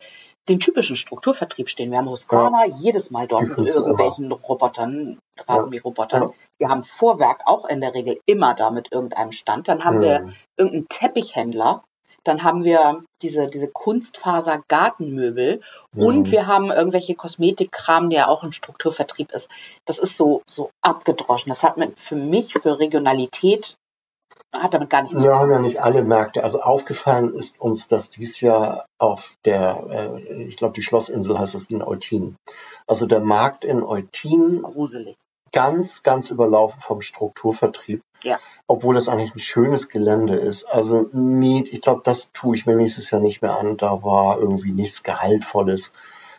den 0.50 0.60
typischen 0.60 0.96
Strukturvertrieb 0.96 1.70
stehen. 1.70 1.92
Wir 1.92 2.00
haben 2.00 2.10
Husqvarna 2.10 2.66
jedes 2.66 3.12
Mal 3.12 3.28
dort 3.28 3.48
mit 3.48 3.58
irgendwelchen 3.68 4.32
Robotern, 4.32 5.20
Rasenmäherrobotern. 5.48 6.24
Ja. 6.24 6.34
Wir 6.58 6.70
haben 6.70 6.84
Vorwerk 6.84 7.44
auch 7.46 7.66
in 7.66 7.82
der 7.82 7.94
Regel 7.94 8.20
immer 8.26 8.56
da 8.56 8.72
mit 8.72 8.92
irgendeinem 8.92 9.32
Stand. 9.32 9.68
Dann 9.68 9.86
haben 9.86 10.02
wir 10.02 10.20
hm, 10.20 10.34
irgendeinen 10.58 10.88
Teppichhändler. 10.90 11.84
Dann 12.24 12.44
haben 12.44 12.64
wir 12.64 13.04
diese, 13.22 13.48
diese 13.48 13.68
Kunstfaser-Gartenmöbel 13.68 15.62
und 15.96 16.26
hm. 16.26 16.32
wir 16.32 16.48
haben 16.48 16.72
irgendwelche 16.72 17.16
Kosmetikkram, 17.16 18.10
der 18.10 18.30
auch 18.30 18.44
im 18.44 18.52
Strukturvertrieb 18.52 19.32
ist. 19.32 19.50
Das 19.86 20.00
ist 20.00 20.18
so, 20.18 20.42
so 20.48 20.70
abgedroschen. 20.82 21.50
Das 21.50 21.64
hat 21.64 21.78
mit, 21.78 22.00
für 22.00 22.16
mich, 22.16 22.54
für 22.54 22.80
Regionalität, 22.80 23.76
hat 24.52 24.74
damit 24.74 24.90
gar 24.90 25.04
nichts 25.04 25.18
zu 25.18 25.24
Wir 25.24 25.32
tun. 25.32 25.40
haben 25.40 25.52
ja 25.52 25.60
nicht 25.60 25.82
alle 25.82 26.04
Märkte. 26.04 26.44
Also 26.44 26.62
aufgefallen 26.62 27.34
ist 27.34 27.62
uns, 27.62 27.88
dass 27.88 28.10
dies 28.10 28.42
Jahr 28.42 28.86
auf 28.98 29.36
der, 29.46 30.20
äh, 30.20 30.44
ich 30.44 30.58
glaube, 30.58 30.74
die 30.74 30.82
Schlossinsel 30.82 31.38
heißt 31.38 31.56
es 31.56 31.70
in 31.70 31.84
Eutin. 31.84 32.36
Also 32.88 33.06
der 33.06 33.20
Markt 33.20 33.64
in 33.64 33.84
Eutin 33.84 34.62
Gruselig. 34.64 35.16
Ganz, 35.52 36.04
ganz 36.04 36.32
überlaufen 36.32 36.82
vom 36.82 37.02
Strukturvertrieb. 37.02 38.02
Ja. 38.24 38.38
Obwohl 38.68 38.96
das 38.96 39.08
eigentlich 39.08 39.34
ein 39.36 39.40
schönes 39.40 39.90
Gelände 39.90 40.36
ist. 40.36 40.66
Also 40.66 41.10
Miet, 41.14 41.72
ich 41.72 41.82
glaube, 41.82 42.02
das 42.04 42.32
tue 42.32 42.56
ich 42.56 42.66
mir 42.66 42.76
nächstes 42.76 43.12
Jahr 43.12 43.22
nicht 43.22 43.42
mehr 43.42 43.58
an. 43.58 43.78
Da 43.78 44.04
war 44.04 44.40
irgendwie 44.40 44.72
nichts 44.72 45.04
Gehaltvolles. 45.04 45.94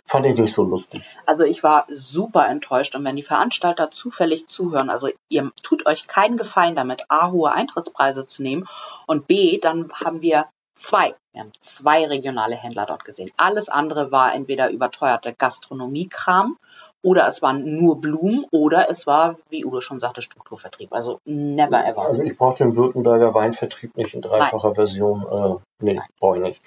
Fand 0.05 0.27
ich 0.27 0.37
nicht 0.37 0.53
so 0.53 0.65
lustig. 0.65 1.03
Also 1.25 1.45
ich 1.45 1.63
war 1.63 1.87
super 1.89 2.49
enttäuscht 2.49 2.97
und 2.97 3.05
wenn 3.05 3.17
die 3.17 3.23
Veranstalter 3.23 3.91
zufällig 3.91 4.49
zuhören, 4.49 4.91
also 4.91 5.09
ihr 5.29 5.53
tut 5.63 5.87
euch 5.87 6.09
keinen 6.09 6.37
Gefallen 6.37 6.75
damit, 6.75 7.05
A, 7.09 7.31
hohe 7.31 7.53
Eintrittspreise 7.53 8.27
zu 8.27 8.43
nehmen 8.43 8.67
und 9.07 9.29
B, 9.29 9.59
dann 9.59 9.93
haben 9.93 10.21
wir 10.21 10.47
zwei, 10.75 11.15
wir 11.33 11.43
haben 11.43 11.53
zwei 11.61 12.07
regionale 12.07 12.57
Händler 12.57 12.87
dort 12.87 13.05
gesehen. 13.05 13.31
Alles 13.37 13.69
andere 13.69 14.11
war 14.11 14.35
entweder 14.35 14.71
überteuerte 14.71 15.33
Gastronomiekram 15.33 16.59
oder 17.03 17.27
es 17.27 17.43
waren 17.43 17.79
nur 17.79 18.01
Blumen 18.01 18.45
oder 18.53 18.91
es 18.91 19.07
war, 19.07 19.37
wie 19.49 19.65
Udo 19.65 19.81
schon 19.81 19.99
sagte, 19.99 20.23
Strukturvertrieb. 20.23 20.93
Also 20.93 21.21
never 21.25 21.85
ever. 21.85 22.03
Also 22.03 22.23
ich 22.23 22.37
brauche 22.37 22.59
den 22.59 22.77
Württemberger 22.77 23.35
Weinvertrieb 23.35 23.97
nicht 23.97 24.15
in 24.15 24.23
dreifacher 24.23 24.69
Nein. 24.69 24.75
Version. 24.75 25.27
Äh, 25.31 25.85
nee, 25.85 26.01
brauche 26.19 26.37
ich 26.37 26.43
nicht. 26.43 26.63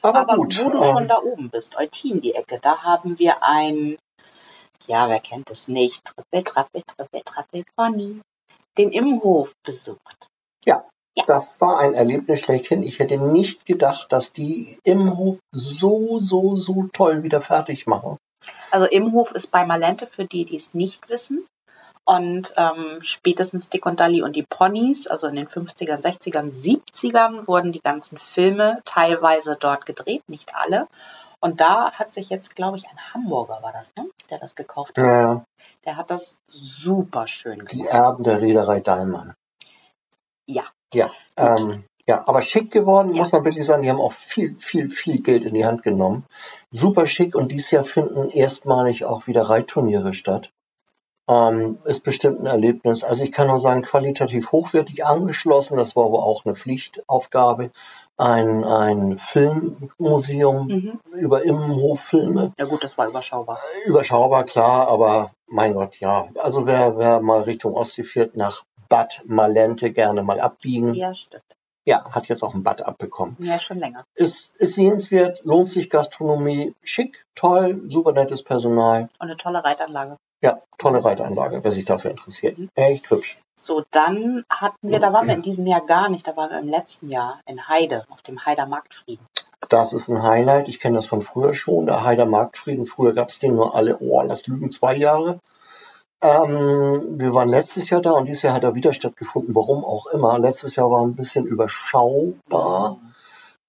Aber, 0.00 0.20
Aber 0.20 0.36
gut, 0.36 0.58
wo 0.64 0.70
du 0.70 0.78
ähm, 0.78 0.94
von 0.94 1.08
da 1.08 1.18
oben 1.18 1.50
bist, 1.50 1.76
Eutin 1.76 2.20
die 2.20 2.34
Ecke, 2.34 2.58
da 2.62 2.82
haben 2.82 3.18
wir 3.18 3.42
ein, 3.42 3.98
ja, 4.86 5.08
wer 5.08 5.20
kennt 5.20 5.50
es 5.50 5.68
nicht, 5.68 6.04
Trippel, 6.04 6.44
Trappel, 6.44 6.82
Trippel, 6.86 7.20
Trappel, 7.24 7.64
Pony, 7.76 8.20
den 8.78 8.90
Immenhof 8.90 9.52
besucht. 9.64 10.28
Ja, 10.64 10.84
ja, 11.16 11.24
das 11.26 11.60
war 11.60 11.80
ein 11.80 11.94
Erlebnis 11.94 12.40
schlechthin. 12.40 12.84
Ich 12.84 13.00
hätte 13.00 13.18
nicht 13.18 13.66
gedacht, 13.66 14.12
dass 14.12 14.32
die 14.32 14.78
Immenhof 14.84 15.40
so, 15.52 16.20
so, 16.20 16.54
so 16.54 16.84
toll 16.92 17.24
wieder 17.24 17.40
fertig 17.40 17.88
machen. 17.88 18.18
Also 18.70 18.86
Immenhof 18.86 19.32
ist 19.32 19.50
bei 19.50 19.64
Malente 19.64 20.06
für 20.06 20.24
die, 20.24 20.44
die 20.44 20.56
es 20.56 20.74
nicht 20.74 21.08
wissen. 21.08 21.44
Und 22.04 22.54
ähm, 22.56 23.00
spätestens 23.02 23.68
Dick 23.68 23.84
und 23.84 24.00
Dali 24.00 24.22
und 24.22 24.34
die 24.34 24.42
Ponys, 24.48 25.06
also 25.06 25.26
in 25.26 25.36
den 25.36 25.46
50ern, 25.46 26.00
60ern, 26.00 26.50
70ern, 26.50 27.46
wurden 27.46 27.72
die 27.72 27.82
ganzen 27.82 28.16
Filme 28.18 28.80
teilweise 28.86 29.56
dort 29.60 29.84
gedreht, 29.84 30.22
nicht 30.26 30.54
alle. 30.54 30.88
Und 31.40 31.60
da 31.60 31.92
hat 31.92 32.14
sich 32.14 32.30
jetzt, 32.30 32.56
glaube 32.56 32.78
ich, 32.78 32.88
ein 32.88 32.98
Hamburger 33.12 33.62
war 33.62 33.72
das, 33.72 33.94
ne? 33.94 34.08
der 34.30 34.38
das 34.38 34.54
gekauft 34.54 34.96
hat. 34.96 35.04
Ja. 35.04 35.44
Der 35.84 35.96
hat 35.96 36.10
das 36.10 36.38
super 36.48 37.26
schön 37.26 37.58
gemacht. 37.58 37.72
Die 37.72 37.86
Erben 37.86 38.24
der 38.24 38.40
Reederei 38.40 38.80
Dallmann. 38.80 39.34
Ja. 40.46 40.64
Ja, 40.94 41.10
ähm, 41.36 41.84
ja, 42.08 42.26
aber 42.26 42.42
schick 42.42 42.70
geworden, 42.70 43.12
muss 43.12 43.32
man 43.32 43.44
wirklich 43.44 43.66
sagen. 43.66 43.82
Die 43.82 43.90
haben 43.90 44.00
auch 44.00 44.12
viel, 44.12 44.56
viel, 44.56 44.88
viel 44.88 45.22
Geld 45.22 45.44
in 45.44 45.54
die 45.54 45.66
Hand 45.66 45.82
genommen. 45.82 46.24
Super 46.70 47.06
schick 47.06 47.34
und 47.34 47.52
dieses 47.52 47.70
Jahr 47.70 47.84
finden 47.84 48.30
erstmalig 48.30 49.04
auch 49.04 49.26
wieder 49.26 49.42
Reitturniere 49.42 50.12
statt 50.14 50.50
ähm, 51.28 51.78
ist 51.84 52.04
bestimmt 52.04 52.40
ein 52.40 52.46
Erlebnis. 52.46 53.04
Also 53.04 53.22
ich 53.22 53.32
kann 53.32 53.48
nur 53.48 53.58
sagen, 53.58 53.82
qualitativ 53.82 54.50
hochwertig 54.50 55.04
angeschlossen. 55.04 55.76
Das 55.76 55.94
war 55.94 56.06
aber 56.06 56.24
auch 56.24 56.44
eine 56.44 56.54
Pflichtaufgabe. 56.54 57.70
Ein, 58.16 58.64
ein 58.64 59.16
Filmmuseum 59.16 60.66
mhm. 60.66 61.00
über 61.12 61.44
Immenhof-Filme. 61.44 62.52
Ja 62.58 62.64
gut, 62.64 62.82
das 62.82 62.98
war 62.98 63.06
überschaubar. 63.06 63.58
Überschaubar, 63.84 64.44
klar, 64.44 64.88
aber 64.88 65.30
mein 65.46 65.74
Gott, 65.74 66.00
ja. 66.00 66.26
Also 66.36 66.66
wer, 66.66 66.98
wer 66.98 67.20
mal 67.20 67.42
Richtung 67.42 67.74
Ostsee 67.74 68.02
fährt, 68.02 68.36
nach 68.36 68.64
Bad 68.88 69.22
Malente 69.26 69.92
gerne 69.92 70.24
mal 70.24 70.40
abbiegen. 70.40 70.94
Ja, 70.94 71.14
stimmt. 71.14 71.57
Ja, 71.88 72.04
hat 72.10 72.28
jetzt 72.28 72.42
auch 72.42 72.52
ein 72.52 72.62
Bad 72.62 72.82
abbekommen. 72.82 73.34
Ja, 73.38 73.58
schon 73.58 73.78
länger. 73.78 74.04
Ist, 74.14 74.54
ist 74.56 74.74
sehenswert, 74.74 75.42
lohnt 75.46 75.68
sich 75.68 75.88
Gastronomie, 75.88 76.74
schick, 76.82 77.24
toll, 77.34 77.80
super 77.88 78.12
nettes 78.12 78.42
Personal. 78.42 79.08
Und 79.18 79.22
eine 79.22 79.38
tolle 79.38 79.64
Reitanlage. 79.64 80.18
Ja, 80.42 80.60
tolle 80.76 81.02
Reitanlage, 81.02 81.64
wer 81.64 81.70
sich 81.70 81.86
dafür 81.86 82.10
interessiert. 82.10 82.58
Mhm. 82.58 82.68
Echt 82.74 83.10
hübsch. 83.10 83.38
So, 83.58 83.84
dann 83.90 84.44
hatten 84.50 84.90
wir, 84.90 85.00
da 85.00 85.14
waren 85.14 85.28
wir 85.28 85.34
in 85.34 85.40
diesem 85.40 85.66
Jahr 85.66 85.80
gar 85.80 86.10
nicht, 86.10 86.28
da 86.28 86.36
waren 86.36 86.50
wir 86.50 86.58
im 86.58 86.68
letzten 86.68 87.08
Jahr 87.10 87.40
in 87.46 87.68
Heide, 87.68 88.04
auf 88.10 88.20
dem 88.20 88.44
Heider 88.44 88.66
Marktfrieden. 88.66 89.24
Das 89.70 89.94
ist 89.94 90.08
ein 90.08 90.22
Highlight. 90.22 90.68
Ich 90.68 90.80
kenne 90.80 90.96
das 90.96 91.06
von 91.06 91.22
früher 91.22 91.54
schon. 91.54 91.86
Der 91.86 92.04
Heider 92.04 92.26
Marktfrieden. 92.26 92.84
Früher 92.84 93.14
gab 93.14 93.28
es 93.28 93.38
den 93.38 93.54
nur 93.54 93.74
alle, 93.74 93.96
oh, 94.00 94.20
lass 94.20 94.46
lügen, 94.46 94.70
zwei 94.70 94.94
Jahre. 94.94 95.40
Ähm, 96.20 97.18
wir 97.18 97.32
waren 97.32 97.48
letztes 97.48 97.90
Jahr 97.90 98.00
da 98.00 98.12
und 98.12 98.26
dieses 98.26 98.42
Jahr 98.42 98.54
hat 98.54 98.64
er 98.64 98.74
wieder 98.74 98.92
stattgefunden, 98.92 99.54
warum 99.54 99.84
auch 99.84 100.06
immer. 100.08 100.38
Letztes 100.38 100.76
Jahr 100.76 100.90
war 100.90 101.06
ein 101.06 101.14
bisschen 101.14 101.46
überschaubar. 101.46 102.98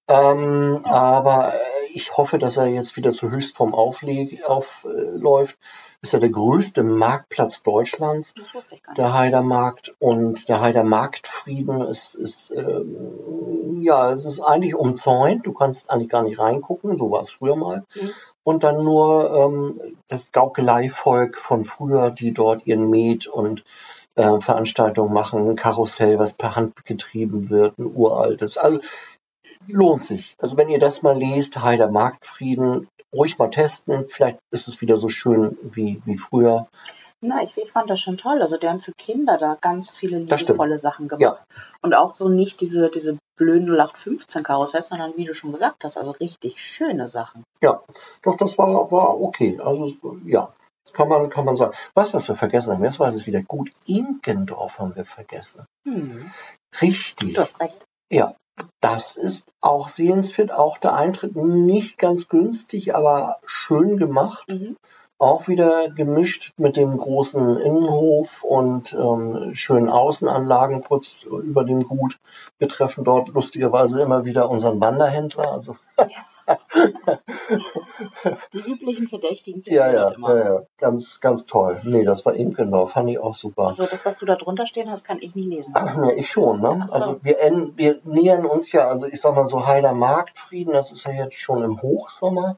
Ähm, 0.08 0.80
aber 0.84 1.52
ich 1.94 2.16
hoffe, 2.16 2.38
dass 2.38 2.56
er 2.56 2.66
jetzt 2.66 2.96
wieder 2.96 3.12
zur 3.12 3.30
Höchstform 3.30 3.74
aufläuft. 3.74 5.58
Ist 6.02 6.12
ja 6.14 6.18
der 6.18 6.30
größte 6.30 6.82
Marktplatz 6.82 7.62
Deutschlands, 7.62 8.34
der 8.96 9.14
Heidermarkt. 9.14 9.94
Und 9.98 10.48
der 10.48 10.60
Heidermarktfrieden 10.60 11.82
ist, 11.82 12.14
ist 12.14 12.50
ähm, 12.52 13.80
ja, 13.82 14.10
es 14.10 14.24
ist 14.24 14.40
eigentlich 14.40 14.74
umzäunt. 14.74 15.46
Du 15.46 15.52
kannst 15.52 15.90
eigentlich 15.90 16.08
gar 16.08 16.22
nicht 16.22 16.38
reingucken, 16.38 16.96
so 16.96 17.10
war 17.10 17.20
es 17.20 17.30
früher 17.30 17.56
mal. 17.56 17.84
Mhm. 17.94 18.10
Und 18.42 18.64
dann 18.64 18.82
nur 18.82 19.30
ähm, 19.34 19.96
das 20.08 20.32
Gaukeleivolk 20.32 21.36
von 21.36 21.64
früher, 21.64 22.10
die 22.10 22.32
dort 22.32 22.66
ihren 22.66 22.88
Met 22.88 23.26
und 23.26 23.64
äh, 24.16 24.40
Veranstaltungen 24.40 25.12
machen, 25.12 25.50
ein 25.50 25.56
Karussell, 25.56 26.18
was 26.18 26.34
per 26.34 26.56
Hand 26.56 26.84
getrieben 26.86 27.50
wird, 27.50 27.78
ein 27.78 27.94
uraltes. 27.94 28.58
Also 28.58 28.80
lohnt 29.66 30.02
sich. 30.02 30.34
Also 30.38 30.56
wenn 30.56 30.68
ihr 30.68 30.78
das 30.78 31.02
mal 31.02 31.16
lest, 31.16 31.62
Heider 31.62 31.90
Marktfrieden, 31.90 32.88
ruhig 33.12 33.38
mal 33.38 33.50
testen. 33.50 34.06
Vielleicht 34.08 34.38
ist 34.50 34.68
es 34.68 34.80
wieder 34.80 34.96
so 34.96 35.08
schön 35.08 35.56
wie, 35.62 36.00
wie 36.04 36.16
früher. 36.16 36.68
Na, 37.22 37.42
ich, 37.42 37.56
ich 37.56 37.70
fand 37.70 37.90
das 37.90 38.00
schon 38.00 38.16
toll. 38.16 38.40
Also 38.40 38.56
die 38.56 38.68
haben 38.68 38.78
für 38.78 38.92
Kinder 38.92 39.36
da 39.36 39.56
ganz 39.60 39.90
viele 39.90 40.18
liebevolle 40.18 40.78
Sachen 40.78 41.08
gemacht. 41.08 41.22
Ja. 41.22 41.38
Und 41.82 41.94
auch 41.94 42.16
so 42.16 42.28
nicht 42.28 42.60
diese, 42.60 42.88
diese 42.88 43.18
blöden 43.40 43.68
0815 43.68 44.42
Karussells, 44.42 44.88
sondern 44.88 45.16
wie 45.16 45.24
du 45.24 45.34
schon 45.34 45.52
gesagt 45.52 45.82
hast, 45.82 45.96
also 45.96 46.10
richtig 46.10 46.62
schöne 46.62 47.06
Sachen. 47.06 47.42
Ja, 47.62 47.82
doch, 48.22 48.36
das 48.36 48.58
war, 48.58 48.92
war 48.92 49.18
okay. 49.18 49.58
Also 49.58 50.18
ja, 50.26 50.52
kann 50.92 51.08
man, 51.08 51.30
kann 51.30 51.46
man 51.46 51.56
sagen. 51.56 51.74
Was, 51.94 52.12
was 52.12 52.28
wir 52.28 52.36
vergessen 52.36 52.74
haben, 52.74 52.84
jetzt 52.84 53.00
weiß 53.00 53.14
es 53.14 53.26
wieder 53.26 53.42
gut. 53.42 53.72
Inkendorf 53.86 54.78
haben 54.78 54.94
wir 54.94 55.06
vergessen. 55.06 55.64
Hm. 55.88 56.30
Richtig. 56.82 57.34
Du 57.34 57.40
hast 57.40 57.58
recht. 57.60 57.82
Ja, 58.12 58.34
das 58.80 59.16
ist 59.16 59.46
auch 59.62 59.88
sehenswert. 59.88 60.52
Auch 60.52 60.76
der 60.76 60.94
Eintritt 60.94 61.34
nicht 61.34 61.96
ganz 61.96 62.28
günstig, 62.28 62.94
aber 62.94 63.40
schön 63.46 63.96
gemacht. 63.96 64.48
Mhm. 64.48 64.76
Auch 65.20 65.48
wieder 65.48 65.90
gemischt 65.90 66.54
mit 66.56 66.76
dem 66.76 66.96
großen 66.96 67.58
Innenhof 67.58 68.42
und 68.42 68.94
ähm, 68.94 69.54
schönen 69.54 69.90
Außenanlagenputz 69.90 71.24
über 71.24 71.62
dem 71.62 71.86
Gut. 71.86 72.18
Wir 72.58 72.68
treffen 72.68 73.04
dort 73.04 73.28
lustigerweise 73.28 74.00
immer 74.00 74.24
wieder 74.24 74.48
unseren 74.48 74.80
Wanderhändler. 74.80 75.52
Also 75.52 75.76
ja. 75.98 76.06
Die 78.54 78.58
üblichen 78.58 79.08
Verdächtigen. 79.08 79.62
Ja, 79.66 79.92
ja, 79.92 80.14
ja, 80.18 80.38
ja, 80.38 80.62
ganz, 80.78 81.20
ganz 81.20 81.44
toll. 81.44 81.82
Nee, 81.84 82.04
das 82.04 82.24
war 82.24 82.34
eben 82.34 82.54
genau, 82.54 82.86
fand 82.86 83.10
ich 83.10 83.18
auch 83.18 83.34
super. 83.34 83.66
Also 83.66 83.84
das, 83.84 84.06
was 84.06 84.16
du 84.16 84.24
da 84.24 84.36
drunter 84.36 84.64
stehen 84.64 84.90
hast, 84.90 85.04
kann 85.04 85.18
ich 85.20 85.34
nie 85.34 85.46
lesen. 85.46 85.74
Ach, 85.76 85.96
ne, 85.96 86.14
ich 86.14 86.30
schon, 86.30 86.62
ne? 86.62 86.86
So. 86.88 86.94
Also 86.94 87.20
wir, 87.22 87.36
wir 87.76 88.00
nähern 88.04 88.46
uns 88.46 88.72
ja, 88.72 88.88
also 88.88 89.06
ich 89.06 89.20
sag 89.20 89.34
mal 89.34 89.44
so 89.44 89.66
Heider 89.66 89.92
Marktfrieden, 89.92 90.72
das 90.72 90.92
ist 90.92 91.04
ja 91.04 91.12
jetzt 91.12 91.36
schon 91.36 91.62
im 91.62 91.82
Hochsommer. 91.82 92.56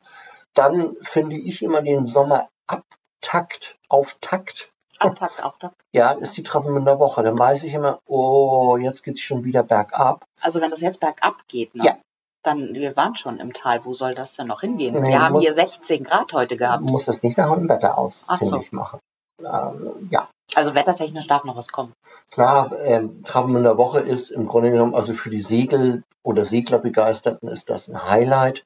Dann 0.55 0.97
finde 1.01 1.37
ich 1.37 1.63
immer 1.63 1.83
den 1.83 2.07
Sommer 2.07 2.49
Abtakt, 2.67 3.77
Auftakt. 3.89 4.71
Auftakt, 4.99 5.41
Auftakt. 5.43 5.77
Ja, 5.93 6.13
ist 6.13 6.37
die 6.37 6.43
Travemünder 6.43 6.99
Woche. 6.99 7.23
Dann 7.23 7.39
weiß 7.39 7.65
ich 7.65 7.75
immer, 7.75 8.01
oh, 8.07 8.77
jetzt 8.77 9.03
geht's 9.03 9.21
schon 9.21 9.45
wieder 9.45 9.63
bergab. 9.63 10.25
Also 10.41 10.61
wenn 10.61 10.71
das 10.71 10.81
jetzt 10.81 11.01
bergab 11.01 11.47
geht, 11.49 11.75
ne? 11.75 11.85
Ja, 11.85 11.99
dann, 12.43 12.75
wir 12.75 12.97
waren 12.97 13.17
schon 13.17 13.39
im 13.39 13.53
Tal. 13.53 13.85
Wo 13.85 13.95
soll 13.95 14.15
das 14.15 14.35
denn 14.35 14.49
noch 14.49 14.61
hingehen? 14.61 14.95
Nee, 14.95 15.09
wir 15.09 15.23
haben 15.23 15.35
musst, 15.35 15.47
hier 15.47 15.55
16 15.55 16.05
Grad 16.05 16.33
heute 16.33 16.57
gehabt. 16.57 16.83
Du 16.83 16.89
musst 16.89 17.09
das 17.09 17.23
nicht 17.23 17.39
nach 17.39 17.55
dem 17.55 17.69
Wetter 17.69 17.99
aus, 17.99 18.27
finde 18.39 18.59
ich, 18.59 18.73
machen. 18.73 18.99
Ähm, 19.41 20.09
ja. 20.11 20.29
Also 20.55 20.75
wettertechnisch 20.75 21.27
darf 21.27 21.45
noch 21.45 21.57
was 21.57 21.69
kommen. 21.69 21.93
Klar, 22.31 22.73
ähm, 22.85 23.23
Travemünder 23.25 23.79
Woche 23.79 24.01
ist 24.01 24.31
im 24.31 24.47
Grunde 24.47 24.71
genommen, 24.71 24.95
also 24.95 25.15
für 25.15 25.31
die 25.31 25.41
Segel- 25.41 26.03
oder 26.23 26.45
Seglerbegeisterten 26.45 27.49
ist 27.49 27.71
das 27.71 27.89
ein 27.89 28.09
Highlight. 28.09 28.65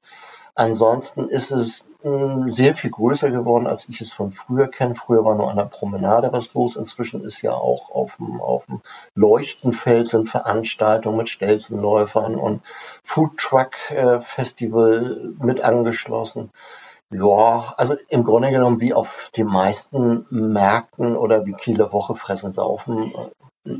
Ansonsten 0.58 1.28
ist 1.28 1.50
es 1.50 1.86
hm, 2.00 2.48
sehr 2.48 2.74
viel 2.74 2.90
größer 2.90 3.30
geworden, 3.30 3.66
als 3.66 3.90
ich 3.90 4.00
es 4.00 4.14
von 4.14 4.32
früher 4.32 4.68
kenne. 4.68 4.94
Früher 4.94 5.22
war 5.22 5.34
nur 5.34 5.50
an 5.50 5.58
der 5.58 5.64
Promenade 5.64 6.32
was 6.32 6.54
los. 6.54 6.76
Inzwischen 6.76 7.22
ist 7.22 7.42
ja 7.42 7.52
auch 7.52 7.90
auf 7.90 8.16
dem, 8.16 8.40
auf 8.40 8.64
dem 8.64 8.80
Leuchtenfeld 9.14 10.06
sind 10.06 10.30
Veranstaltungen 10.30 11.18
mit 11.18 11.28
Stelzenläufern 11.28 12.36
und 12.36 12.62
Food 13.02 13.36
Truck 13.36 13.90
äh, 13.90 14.20
Festival 14.20 15.34
mit 15.38 15.60
angeschlossen. 15.60 16.50
Ja, 17.10 17.74
also 17.76 17.94
im 18.08 18.24
Grunde 18.24 18.50
genommen 18.50 18.80
wie 18.80 18.94
auf 18.94 19.30
den 19.36 19.48
meisten 19.48 20.26
Märkten 20.30 21.16
oder 21.16 21.44
wie 21.44 21.52
Kieler 21.52 21.92
Woche 21.92 22.14
fressen 22.14 22.52
saufen 22.52 23.12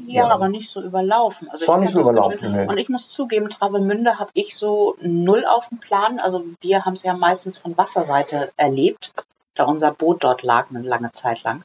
ja, 0.07 0.27
ja, 0.27 0.29
aber 0.29 0.49
nicht 0.49 0.71
so 0.71 0.81
überlaufen. 0.83 1.49
Also 1.51 1.67
war 1.67 1.79
nicht 1.79 1.93
so 1.93 2.01
überlaufen. 2.01 2.53
Nee. 2.53 2.67
Und 2.67 2.79
ich 2.79 2.89
muss 2.89 3.09
zugeben, 3.09 3.49
Travemünde 3.49 4.19
habe 4.19 4.31
ich 4.35 4.57
so 4.57 4.97
null 5.01 5.45
auf 5.45 5.69
dem 5.69 5.79
Plan. 5.79 6.19
Also 6.19 6.45
wir 6.61 6.85
haben 6.85 6.95
es 6.95 7.03
ja 7.03 7.15
meistens 7.15 7.59
von 7.59 7.77
Wasserseite 7.77 8.53
erlebt, 8.57 9.13
da 9.55 9.65
unser 9.65 9.93
Boot 9.93 10.25
dort 10.25 10.43
lag 10.43 10.71
eine 10.71 10.83
lange 10.83 11.13
Zeit 11.13 11.43
lang. 11.43 11.65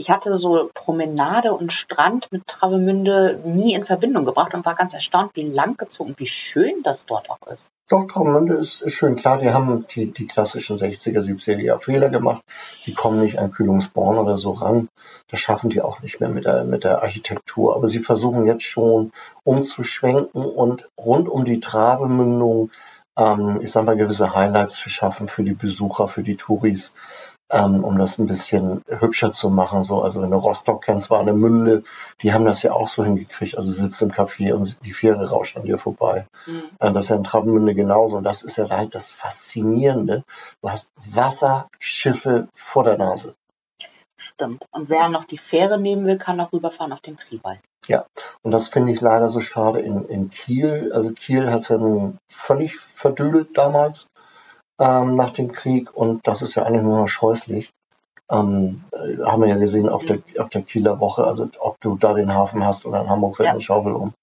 ich 0.00 0.10
hatte 0.10 0.34
so 0.34 0.70
Promenade 0.72 1.52
und 1.52 1.72
Strand 1.72 2.32
mit 2.32 2.46
Travemünde 2.46 3.38
nie 3.44 3.74
in 3.74 3.84
Verbindung 3.84 4.24
gebracht 4.24 4.54
und 4.54 4.64
war 4.64 4.74
ganz 4.74 4.94
erstaunt, 4.94 5.32
wie 5.34 5.42
langgezogen, 5.42 6.14
wie 6.16 6.26
schön 6.26 6.82
das 6.82 7.04
dort 7.04 7.28
auch 7.28 7.46
ist. 7.48 7.70
Doch, 7.90 8.06
Travemünde 8.06 8.54
ist, 8.54 8.82
ist 8.82 8.94
schön. 8.94 9.16
Klar, 9.16 9.38
die 9.38 9.50
haben 9.50 9.84
die, 9.88 10.12
die 10.12 10.28
klassischen 10.28 10.76
60er, 10.76 11.22
70er 11.22 11.58
Jahre 11.58 11.80
Fehler 11.80 12.08
gemacht. 12.08 12.40
Die 12.86 12.94
kommen 12.94 13.18
nicht 13.18 13.40
an 13.40 13.50
Kühlungsborn 13.50 14.16
oder 14.16 14.36
so 14.36 14.52
ran. 14.52 14.88
Das 15.28 15.40
schaffen 15.40 15.70
die 15.70 15.82
auch 15.82 16.00
nicht 16.00 16.20
mehr 16.20 16.28
mit 16.28 16.44
der, 16.44 16.62
mit 16.62 16.84
der 16.84 17.02
Architektur. 17.02 17.74
Aber 17.74 17.88
sie 17.88 17.98
versuchen 17.98 18.46
jetzt 18.46 18.62
schon 18.62 19.10
umzuschwenken 19.42 20.44
und 20.44 20.88
rund 20.96 21.28
um 21.28 21.44
die 21.44 21.58
Travemündung, 21.58 22.70
ähm, 23.16 23.58
ich 23.60 23.72
sag 23.72 23.86
mal, 23.86 23.96
gewisse 23.96 24.36
Highlights 24.36 24.76
zu 24.76 24.88
schaffen 24.88 25.26
für 25.26 25.42
die 25.42 25.54
Besucher, 25.54 26.06
für 26.06 26.22
die 26.22 26.36
Touris 26.36 26.92
ähm, 27.50 27.82
um 27.82 27.98
das 27.98 28.18
ein 28.18 28.26
bisschen 28.26 28.82
hübscher 28.88 29.32
zu 29.32 29.50
machen. 29.50 29.84
So, 29.84 30.02
also 30.02 30.22
wenn 30.22 30.30
du 30.30 30.36
Rostock 30.36 30.84
kennst, 30.84 31.10
war 31.10 31.20
eine 31.20 31.32
Münde, 31.32 31.82
die 32.22 32.32
haben 32.32 32.44
das 32.44 32.62
ja 32.62 32.72
auch 32.72 32.88
so 32.88 33.04
hingekriegt. 33.04 33.56
Also 33.56 33.72
sitzt 33.72 34.00
im 34.02 34.12
Café 34.12 34.52
und 34.52 34.76
die 34.84 34.92
Fähre 34.92 35.30
rauscht 35.30 35.56
an 35.56 35.64
dir 35.64 35.78
vorbei. 35.78 36.26
Mhm. 36.46 36.62
Äh, 36.78 36.92
das 36.92 37.04
ist 37.04 37.10
ja 37.10 37.16
in 37.16 37.24
Travemünde 37.24 37.74
genauso. 37.74 38.16
Und 38.16 38.24
das 38.24 38.42
ist 38.42 38.56
ja 38.56 38.68
halt 38.70 38.94
das 38.94 39.10
Faszinierende. 39.10 40.24
Du 40.62 40.70
hast 40.70 40.90
Wasserschiffe 40.96 42.48
vor 42.52 42.84
der 42.84 42.96
Nase. 42.96 43.34
Stimmt. 44.16 44.64
Und 44.70 44.90
wer 44.90 45.08
noch 45.08 45.24
die 45.24 45.38
Fähre 45.38 45.80
nehmen 45.80 46.04
will, 46.04 46.18
kann 46.18 46.40
auch 46.40 46.52
rüberfahren 46.52 46.92
auf 46.92 47.00
den 47.00 47.16
Priwald. 47.16 47.60
Ja, 47.86 48.04
und 48.42 48.50
das 48.50 48.68
finde 48.68 48.92
ich 48.92 49.00
leider 49.00 49.30
so 49.30 49.40
schade 49.40 49.80
in, 49.80 50.04
in 50.04 50.28
Kiel. 50.28 50.92
Also 50.92 51.10
Kiel 51.12 51.50
hat 51.50 51.60
es 51.60 51.68
ja 51.68 51.78
nun 51.78 52.18
völlig 52.30 52.76
verdüdelt 52.76 53.56
damals 53.56 54.06
ähm, 54.80 55.14
nach 55.14 55.30
dem 55.30 55.52
Krieg 55.52 55.94
und 55.94 56.26
das 56.26 56.42
ist 56.42 56.56
ja 56.56 56.64
eigentlich 56.64 56.82
nur 56.82 56.98
noch 56.98 57.08
scheußlich. 57.08 57.72
Ähm, 58.30 58.84
äh, 58.92 59.22
haben 59.24 59.42
wir 59.42 59.48
ja 59.48 59.56
gesehen 59.56 59.88
auf 59.88 60.04
der, 60.04 60.18
auf 60.38 60.48
der 60.48 60.62
Kieler 60.62 60.98
Woche, 61.00 61.24
also 61.24 61.48
ob 61.58 61.80
du 61.80 61.96
da 61.96 62.14
den 62.14 62.32
Hafen 62.32 62.64
hast 62.64 62.86
oder 62.86 63.02
in 63.02 63.10
Hamburg 63.10 63.36
fällt 63.36 63.48
ja. 63.48 63.52
eine 63.52 63.60
Schaufel 63.60 63.92
um. 63.92 64.14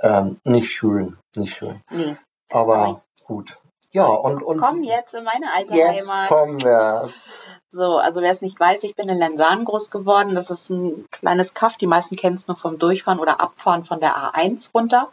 Ähm, 0.00 0.36
nicht 0.44 0.70
schön, 0.70 1.16
nicht 1.34 1.56
schön. 1.56 1.80
Nee. 1.90 2.16
Aber 2.50 2.76
Nein. 2.76 2.96
gut. 3.24 3.58
Ja, 3.90 4.06
und, 4.06 4.42
und. 4.42 4.60
Komm 4.60 4.82
jetzt 4.82 5.14
in 5.14 5.24
meine 5.24 5.46
alte 5.54 5.74
jetzt 5.74 6.10
Heimat. 6.10 6.28
kommen 6.28 6.62
wir. 6.62 7.08
So, 7.70 7.96
also 7.96 8.20
wer 8.20 8.30
es 8.30 8.42
nicht 8.42 8.60
weiß, 8.60 8.84
ich 8.84 8.94
bin 8.94 9.08
in 9.08 9.18
Lensan 9.18 9.64
groß 9.64 9.90
geworden. 9.90 10.34
Das 10.34 10.50
ist 10.50 10.70
ein 10.70 11.06
kleines 11.10 11.54
Kaff. 11.54 11.76
Die 11.76 11.86
meisten 11.86 12.16
kennen 12.16 12.36
es 12.36 12.46
nur 12.46 12.56
vom 12.56 12.78
Durchfahren 12.78 13.18
oder 13.18 13.40
Abfahren 13.40 13.84
von 13.84 14.00
der 14.00 14.16
A1 14.16 14.70
runter. 14.72 15.08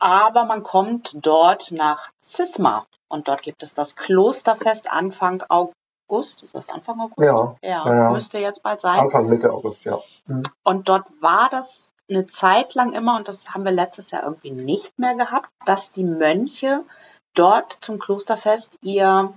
Aber 0.00 0.44
man 0.44 0.62
kommt 0.62 1.24
dort 1.24 1.70
nach 1.72 2.10
Zisma. 2.22 2.86
Und 3.08 3.28
dort 3.28 3.42
gibt 3.42 3.62
es 3.62 3.74
das 3.74 3.96
Klosterfest 3.96 4.90
Anfang 4.90 5.42
August. 5.48 6.42
Ist 6.42 6.54
das 6.54 6.68
Anfang 6.68 7.00
August? 7.00 7.18
Ja. 7.18 7.56
Ja, 7.62 7.86
ja. 7.86 8.10
müsste 8.10 8.38
jetzt 8.38 8.62
bald 8.62 8.80
sein. 8.80 8.98
Anfang 8.98 9.28
Mitte 9.28 9.52
August, 9.52 9.84
ja. 9.84 10.00
Mhm. 10.26 10.42
Und 10.64 10.88
dort 10.88 11.06
war 11.20 11.48
das 11.50 11.92
eine 12.08 12.26
Zeit 12.26 12.74
lang 12.74 12.92
immer, 12.92 13.16
und 13.16 13.28
das 13.28 13.50
haben 13.50 13.64
wir 13.64 13.72
letztes 13.72 14.10
Jahr 14.10 14.24
irgendwie 14.24 14.50
nicht 14.50 14.98
mehr 14.98 15.14
gehabt, 15.14 15.48
dass 15.64 15.92
die 15.92 16.04
Mönche 16.04 16.82
dort 17.34 17.72
zum 17.72 17.98
Klosterfest 17.98 18.78
ihr 18.82 19.32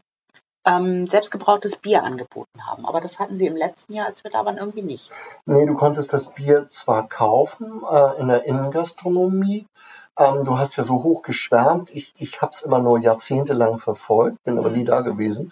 ähm, 0.66 1.08
selbstgebrautes 1.08 1.78
Bier 1.78 2.04
angeboten 2.04 2.66
haben. 2.66 2.86
Aber 2.86 3.02
das 3.02 3.20
hatten 3.20 3.38
sie 3.38 3.48
im 3.48 3.56
letzten 3.56 3.94
Jahr, 3.94 4.08
als 4.08 4.24
wir 4.24 4.32
da 4.32 4.46
waren, 4.46 4.58
irgendwie 4.58 4.82
nicht. 4.82 5.12
Nee, 5.46 5.66
du 5.66 5.76
konntest 5.76 6.14
das 6.14 6.34
Bier 6.34 6.70
zwar 6.70 7.08
kaufen 7.08 7.84
äh, 7.90 8.20
in 8.20 8.28
der 8.28 8.46
Innengastronomie, 8.46 9.66
ähm, 10.18 10.46
du 10.46 10.58
hast 10.58 10.78
ja 10.78 10.84
so 10.84 11.04
hoch 11.04 11.22
geschwärmt. 11.24 11.90
Ich, 11.92 12.14
ich 12.18 12.42
habe 12.42 12.52
es 12.52 12.62
immer 12.62 12.80
nur 12.80 13.00
jahrzehntelang 13.00 13.80
verfolgt, 13.80 14.44
bin 14.44 14.58
aber 14.58 14.70
nie 14.70 14.86
da 14.86 15.02
gewesen. 15.02 15.52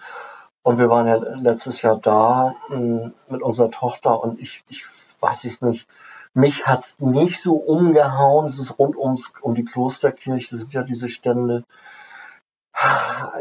Und 0.63 0.77
wir 0.77 0.89
waren 0.89 1.07
ja 1.07 1.15
letztes 1.15 1.81
Jahr 1.81 1.97
da 1.97 2.55
mh, 2.69 2.75
hm, 2.75 3.13
mit 3.29 3.41
unserer 3.41 3.71
Tochter 3.71 4.21
und 4.21 4.39
ich, 4.39 4.63
ich 4.69 4.85
weiß 5.19 5.45
ich 5.45 5.61
nicht, 5.61 5.87
mich 6.33 6.65
hat's 6.65 6.99
nicht 6.99 7.41
so 7.41 7.55
umgehauen. 7.55 8.45
Es 8.45 8.59
ist 8.59 8.77
rund 8.79 8.95
ums, 8.95 9.33
um 9.41 9.55
die 9.55 9.65
Klosterkirche, 9.65 10.55
sind 10.55 10.73
ja 10.73 10.83
diese 10.83 11.09
Stände. 11.09 11.63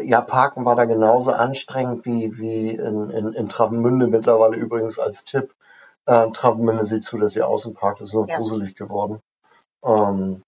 Ja, 0.03 0.21
Parken 0.21 0.65
war 0.65 0.77
da 0.77 0.85
genauso 0.85 1.33
anstrengend 1.33 2.05
wie, 2.05 2.37
wie 2.39 2.71
in, 2.71 3.11
in, 3.11 3.33
in 3.33 3.49
Travemünde 3.49 4.07
mittlerweile 4.09 4.57
übrigens 4.57 4.99
als 4.99 5.25
Tipp. 5.25 5.55
Äh, 6.07 6.31
Travemünde 6.33 6.85
sieht 6.85 7.05
zu, 7.05 7.17
dass 7.19 7.37
ihr 7.37 7.47
außen 7.47 7.75
parkt, 7.75 8.01
ist 8.01 8.13
nur 8.13 8.29
ja. 8.29 8.37
gruselig 8.37 8.75
geworden. 8.75 9.21
Ähm, 9.85 10.43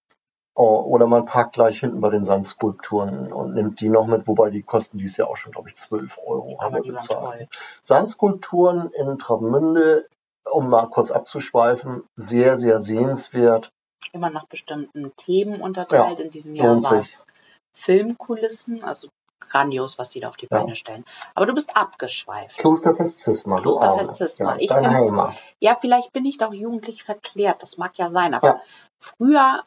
oder 0.55 1.07
man 1.07 1.25
parkt 1.25 1.53
gleich 1.55 1.79
hinten 1.79 2.01
bei 2.01 2.09
den 2.09 2.23
Sandskulpturen 2.23 3.33
und 3.33 3.55
nimmt 3.55 3.79
die 3.79 3.89
noch 3.89 4.05
mit, 4.05 4.27
wobei 4.27 4.51
die 4.51 4.61
kosten 4.61 4.99
dies 4.99 5.17
Jahr 5.17 5.29
auch 5.29 5.37
schon, 5.37 5.51
glaube 5.51 5.69
ich, 5.69 5.75
12 5.75 6.19
Euro 6.25 6.59
haben 6.61 6.75
wir 6.75 6.83
bezahlt. 6.83 7.49
Sandskulpturen 7.81 8.91
in 8.91 9.17
Travemünde, 9.17 10.07
um 10.51 10.69
mal 10.69 10.87
kurz 10.87 11.11
abzuschweifen, 11.11 12.03
sehr, 12.15 12.57
sehr 12.57 12.81
sehenswert. 12.81 13.71
Immer 14.11 14.29
nach 14.29 14.45
bestimmten 14.45 15.15
Themen 15.15 15.61
unterteilt. 15.61 16.19
Ja, 16.19 16.25
in 16.25 16.31
diesem 16.31 16.55
Jahr 16.55 16.83
war 16.83 16.99
es 16.99 17.25
Filmkulissen, 17.73 18.83
also 18.83 19.07
grandios, 19.39 19.97
was 19.97 20.09
die 20.09 20.19
da 20.19 20.29
auf 20.29 20.37
die 20.37 20.47
Beine 20.47 20.69
ja. 20.69 20.75
stellen. 20.75 21.05
Aber 21.33 21.47
du 21.47 21.53
bist 21.53 21.75
abgeschweift. 21.75 22.59
Klosterfest 22.59 23.19
Zisma, 23.19 23.59
du 23.59 23.71
Zisma. 24.15 24.57
Ja, 24.59 24.67
deine 24.67 24.91
Heimat. 24.91 25.43
Ja, 25.59 25.75
vielleicht 25.79 26.13
bin 26.13 26.25
ich 26.25 26.37
doch 26.37 26.53
jugendlich 26.53 27.03
verklärt, 27.03 27.61
das 27.63 27.77
mag 27.77 27.97
ja 27.97 28.09
sein, 28.09 28.33
aber 28.35 28.47
ja. 28.47 28.61
früher 28.99 29.63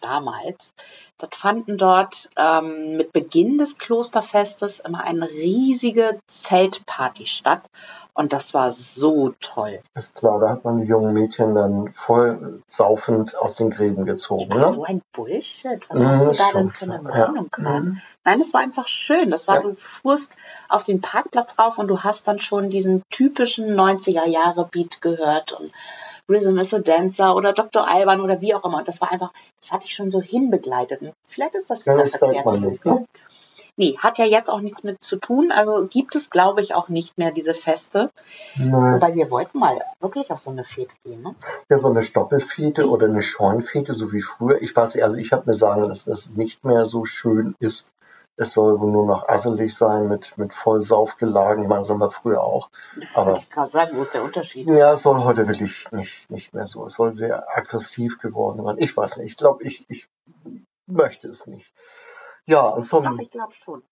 damals, 0.00 0.72
das 1.18 1.30
fanden 1.32 1.78
dort 1.78 2.28
ähm, 2.36 2.96
mit 2.96 3.12
Beginn 3.12 3.58
des 3.58 3.78
Klosterfestes 3.78 4.80
immer 4.80 5.04
eine 5.04 5.28
riesige 5.28 6.18
Zeltparty 6.26 7.26
statt. 7.26 7.62
Und 8.16 8.32
das 8.32 8.54
war 8.54 8.72
so 8.72 9.34
toll. 9.40 9.78
Ist 9.94 10.14
klar, 10.14 10.40
da 10.40 10.48
hat 10.48 10.64
man 10.64 10.78
die 10.78 10.86
jungen 10.86 11.12
Mädchen 11.12 11.54
dann 11.54 11.92
voll 11.92 12.62
saufend 12.66 13.36
aus 13.36 13.56
den 13.56 13.68
Gräben 13.68 14.06
gezogen. 14.06 14.48
Ne? 14.48 14.72
So 14.72 14.84
ein 14.84 15.02
Bullshit. 15.12 15.82
Was 15.90 15.98
mhm, 15.98 16.08
hast 16.08 16.26
du 16.26 16.32
da 16.32 16.50
denn 16.54 16.70
für 16.70 16.84
eine 16.86 17.02
Meinung 17.02 17.50
ja. 17.58 17.80
Mhm. 17.80 18.00
Nein, 18.24 18.40
es 18.40 18.54
war 18.54 18.62
einfach 18.62 18.88
schön. 18.88 19.30
Das 19.30 19.48
war, 19.48 19.56
ja. 19.56 19.62
du 19.62 19.74
fuhrst 19.76 20.34
auf 20.70 20.84
den 20.84 21.02
Parkplatz 21.02 21.58
rauf 21.58 21.76
und 21.76 21.88
du 21.88 22.04
hast 22.04 22.26
dann 22.26 22.40
schon 22.40 22.70
diesen 22.70 23.02
typischen 23.10 23.78
90er 23.78 24.26
Jahre 24.26 24.66
Beat 24.66 25.02
gehört 25.02 25.52
und 25.52 25.70
Rhythm 26.28 26.58
is 26.58 26.74
a 26.74 26.78
Dancer 26.78 27.34
oder 27.34 27.52
Dr. 27.52 27.88
Alban 27.88 28.20
oder 28.20 28.40
wie 28.40 28.54
auch 28.54 28.64
immer. 28.64 28.78
Und 28.78 28.88
das 28.88 29.00
war 29.00 29.12
einfach, 29.12 29.32
das 29.60 29.72
hatte 29.72 29.86
ich 29.86 29.94
schon 29.94 30.10
so 30.10 30.20
hinbegleitet. 30.20 31.00
Und 31.02 31.12
vielleicht 31.28 31.54
ist 31.54 31.70
das 31.70 31.80
dieser 31.80 32.04
ja, 32.04 32.06
verkehrte 32.06 32.60
nicht, 32.60 32.84
ne? 32.84 33.06
Nee, 33.78 33.96
hat 33.98 34.16
ja 34.18 34.24
jetzt 34.24 34.48
auch 34.48 34.60
nichts 34.60 34.84
mit 34.84 35.02
zu 35.02 35.16
tun. 35.16 35.52
Also 35.52 35.86
gibt 35.86 36.14
es, 36.16 36.30
glaube 36.30 36.62
ich, 36.62 36.74
auch 36.74 36.88
nicht 36.88 37.18
mehr 37.18 37.30
diese 37.30 37.52
Feste. 37.52 38.10
Nein. 38.56 38.94
Wobei 38.94 39.14
wir 39.14 39.30
wollten 39.30 39.58
mal 39.58 39.78
wirklich 40.00 40.30
auf 40.30 40.38
so 40.38 40.50
eine 40.50 40.64
Fete 40.64 40.94
gehen, 41.04 41.22
ne? 41.22 41.34
Ja, 41.68 41.76
so 41.76 41.90
eine 41.90 42.02
Stoppelfete 42.02 42.88
oder 42.88 43.06
eine 43.06 43.22
Scheunfete, 43.22 43.92
so 43.92 44.12
wie 44.12 44.22
früher. 44.22 44.62
Ich 44.62 44.74
weiß, 44.74 44.98
also 44.98 45.16
ich 45.18 45.32
habe 45.32 45.44
mir 45.46 45.54
sagen, 45.54 45.82
dass 45.88 46.04
das 46.04 46.30
nicht 46.30 46.64
mehr 46.64 46.86
so 46.86 47.04
schön 47.04 47.54
ist, 47.58 47.88
es 48.36 48.52
soll 48.52 48.80
wohl 48.80 48.90
nur 48.90 49.06
noch 49.06 49.28
asselig 49.28 49.74
sein 49.74 50.08
mit, 50.08 50.36
mit 50.36 50.52
Vollsaufgelagen. 50.52 51.62
Ich 51.62 51.68
meine, 51.68 51.80
das 51.80 51.90
haben 51.90 52.00
wir 52.00 52.10
früher 52.10 52.42
auch. 52.42 52.70
Aber 53.14 53.38
ich 53.38 53.50
gerade 53.50 53.72
sagen, 53.72 53.96
wo 53.96 54.02
ist 54.02 54.14
der 54.14 54.22
Unterschied? 54.22 54.66
Ja, 54.68 54.92
es 54.92 55.02
soll 55.02 55.24
heute 55.24 55.48
wirklich 55.48 55.90
nicht, 55.92 56.30
nicht 56.30 56.52
mehr 56.52 56.66
so. 56.66 56.84
Es 56.84 56.94
soll 56.94 57.14
sehr 57.14 57.46
aggressiv 57.56 58.18
geworden 58.18 58.62
sein. 58.62 58.76
Ich 58.78 58.96
weiß 58.96 59.18
nicht. 59.18 59.32
Ich 59.32 59.36
glaube, 59.36 59.64
ich, 59.64 59.88
ich 59.88 60.08
möchte 60.86 61.28
es 61.28 61.46
nicht. 61.46 61.72
Ja, 62.44 62.68
und 62.68 62.84
zum, 62.84 63.04
Doch, 63.04 63.18
ich 63.18 63.30
glaube 63.30 63.54
schon 63.54 63.82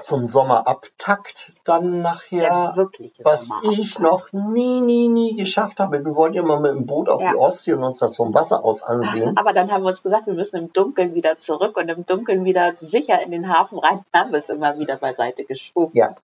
zum 0.00 0.26
Sommerabtakt 0.26 1.52
dann 1.64 2.02
nachher, 2.02 2.74
was 3.22 3.50
ich 3.70 3.98
noch 3.98 4.32
nie, 4.32 4.80
nie, 4.80 5.08
nie 5.08 5.36
geschafft 5.36 5.78
habe. 5.80 6.04
Wir 6.04 6.16
wollten 6.16 6.36
ja 6.36 6.42
mal 6.42 6.60
mit 6.60 6.72
dem 6.72 6.86
Boot 6.86 7.08
auf 7.08 7.22
ja. 7.22 7.32
die 7.32 7.36
Ostsee 7.36 7.74
und 7.74 7.84
uns 7.84 7.98
das 7.98 8.16
vom 8.16 8.34
Wasser 8.34 8.64
aus 8.64 8.82
ansehen. 8.82 9.36
Aber 9.36 9.52
dann 9.52 9.70
haben 9.70 9.82
wir 9.84 9.90
uns 9.90 10.02
gesagt, 10.02 10.26
wir 10.26 10.34
müssen 10.34 10.56
im 10.56 10.72
Dunkeln 10.72 11.14
wieder 11.14 11.38
zurück 11.38 11.76
und 11.76 11.88
im 11.88 12.04
Dunkeln 12.06 12.44
wieder 12.44 12.76
sicher 12.76 13.22
in 13.22 13.30
den 13.30 13.48
Hafen 13.48 13.78
rein. 13.78 14.04
Dann 14.12 14.24
haben 14.24 14.32
wir 14.32 14.38
es 14.38 14.48
immer 14.48 14.78
wieder 14.78 14.96
beiseite 14.96 15.44
geschoben. 15.44 15.92
Ja. 15.94 16.16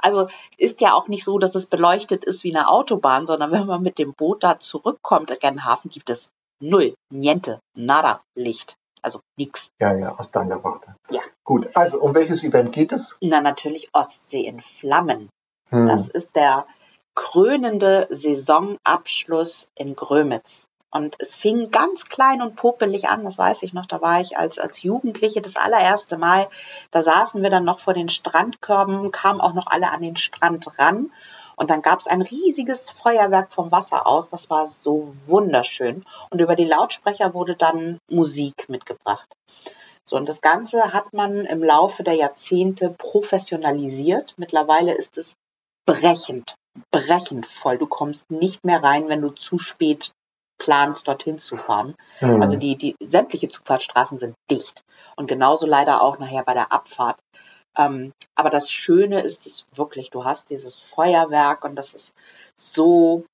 Also 0.00 0.28
ist 0.58 0.80
ja 0.80 0.92
auch 0.92 1.08
nicht 1.08 1.24
so, 1.24 1.38
dass 1.38 1.54
es 1.54 1.66
beleuchtet 1.66 2.24
ist 2.24 2.44
wie 2.44 2.54
eine 2.54 2.68
Autobahn, 2.68 3.26
sondern 3.26 3.52
wenn 3.52 3.66
man 3.66 3.82
mit 3.82 3.98
dem 3.98 4.12
Boot 4.12 4.44
da 4.44 4.58
zurückkommt, 4.58 5.30
in 5.30 5.38
den 5.40 5.64
Hafen 5.64 5.90
gibt 5.90 6.10
es 6.10 6.30
null, 6.60 6.94
niente, 7.10 7.60
nada 7.74 8.20
Licht. 8.34 8.76
Also 9.04 9.20
nichts. 9.36 9.68
Ja, 9.78 9.94
ja, 9.94 10.16
aus 10.16 10.30
deiner 10.30 10.64
Warte. 10.64 10.96
Ja. 11.10 11.20
Gut, 11.44 11.76
also 11.76 12.00
um 12.00 12.14
welches 12.14 12.42
Event 12.42 12.72
geht 12.72 12.90
es? 12.90 13.18
Na, 13.20 13.42
natürlich 13.42 13.90
Ostsee 13.92 14.46
in 14.46 14.62
Flammen. 14.62 15.28
Hm. 15.68 15.88
Das 15.88 16.08
ist 16.08 16.36
der 16.36 16.66
krönende 17.14 18.06
Saisonabschluss 18.08 19.68
in 19.74 19.94
Grömitz. 19.94 20.64
Und 20.90 21.16
es 21.18 21.34
fing 21.34 21.70
ganz 21.70 22.08
klein 22.08 22.40
und 22.40 22.56
popelig 22.56 23.08
an, 23.08 23.24
das 23.24 23.36
weiß 23.36 23.62
ich 23.64 23.74
noch, 23.74 23.84
da 23.84 24.00
war 24.00 24.22
ich 24.22 24.38
als, 24.38 24.58
als 24.58 24.82
Jugendliche 24.82 25.42
das 25.42 25.56
allererste 25.56 26.16
Mal, 26.16 26.48
da 26.90 27.02
saßen 27.02 27.42
wir 27.42 27.50
dann 27.50 27.64
noch 27.64 27.80
vor 27.80 27.92
den 27.92 28.08
Strandkörben, 28.08 29.10
kamen 29.10 29.40
auch 29.40 29.52
noch 29.52 29.66
alle 29.66 29.90
an 29.90 30.00
den 30.00 30.16
Strand 30.16 30.78
ran 30.78 31.10
und 31.56 31.70
dann 31.70 31.82
gab 31.82 32.00
es 32.00 32.06
ein 32.06 32.22
riesiges 32.22 32.90
Feuerwerk 32.90 33.52
vom 33.52 33.70
Wasser 33.70 34.06
aus. 34.06 34.30
Das 34.30 34.50
war 34.50 34.66
so 34.66 35.14
wunderschön. 35.26 36.04
Und 36.30 36.40
über 36.40 36.56
die 36.56 36.64
Lautsprecher 36.64 37.34
wurde 37.34 37.56
dann 37.56 37.98
Musik 38.10 38.68
mitgebracht. 38.68 39.28
So, 40.04 40.16
und 40.16 40.28
das 40.28 40.40
Ganze 40.40 40.92
hat 40.92 41.12
man 41.12 41.46
im 41.46 41.62
Laufe 41.62 42.02
der 42.02 42.14
Jahrzehnte 42.14 42.90
professionalisiert. 42.90 44.34
Mittlerweile 44.36 44.94
ist 44.94 45.16
es 45.16 45.34
brechend 45.86 46.54
brechend 46.90 47.46
voll. 47.46 47.78
Du 47.78 47.86
kommst 47.86 48.30
nicht 48.30 48.64
mehr 48.64 48.82
rein, 48.82 49.08
wenn 49.08 49.20
du 49.20 49.30
zu 49.30 49.58
spät 49.58 50.12
planst, 50.58 51.08
dorthin 51.08 51.38
zu 51.38 51.56
fahren. 51.56 51.94
Mhm. 52.20 52.40
Also 52.40 52.56
die, 52.56 52.76
die 52.76 52.94
sämtliche 53.02 53.48
Zugfahrtstraßen 53.48 54.18
sind 54.18 54.34
dicht. 54.50 54.82
Und 55.16 55.26
genauso 55.26 55.66
leider 55.66 56.02
auch 56.02 56.18
nachher 56.18 56.44
bei 56.44 56.54
der 56.54 56.72
Abfahrt. 56.72 57.18
Ähm, 57.76 58.12
aber 58.34 58.50
das 58.50 58.70
Schöne 58.70 59.22
ist 59.22 59.46
es 59.46 59.66
wirklich, 59.74 60.10
du 60.10 60.24
hast 60.24 60.50
dieses 60.50 60.76
Feuerwerk 60.76 61.64
und 61.64 61.76
das 61.76 61.94
ist 61.94 62.14
so, 62.56 63.24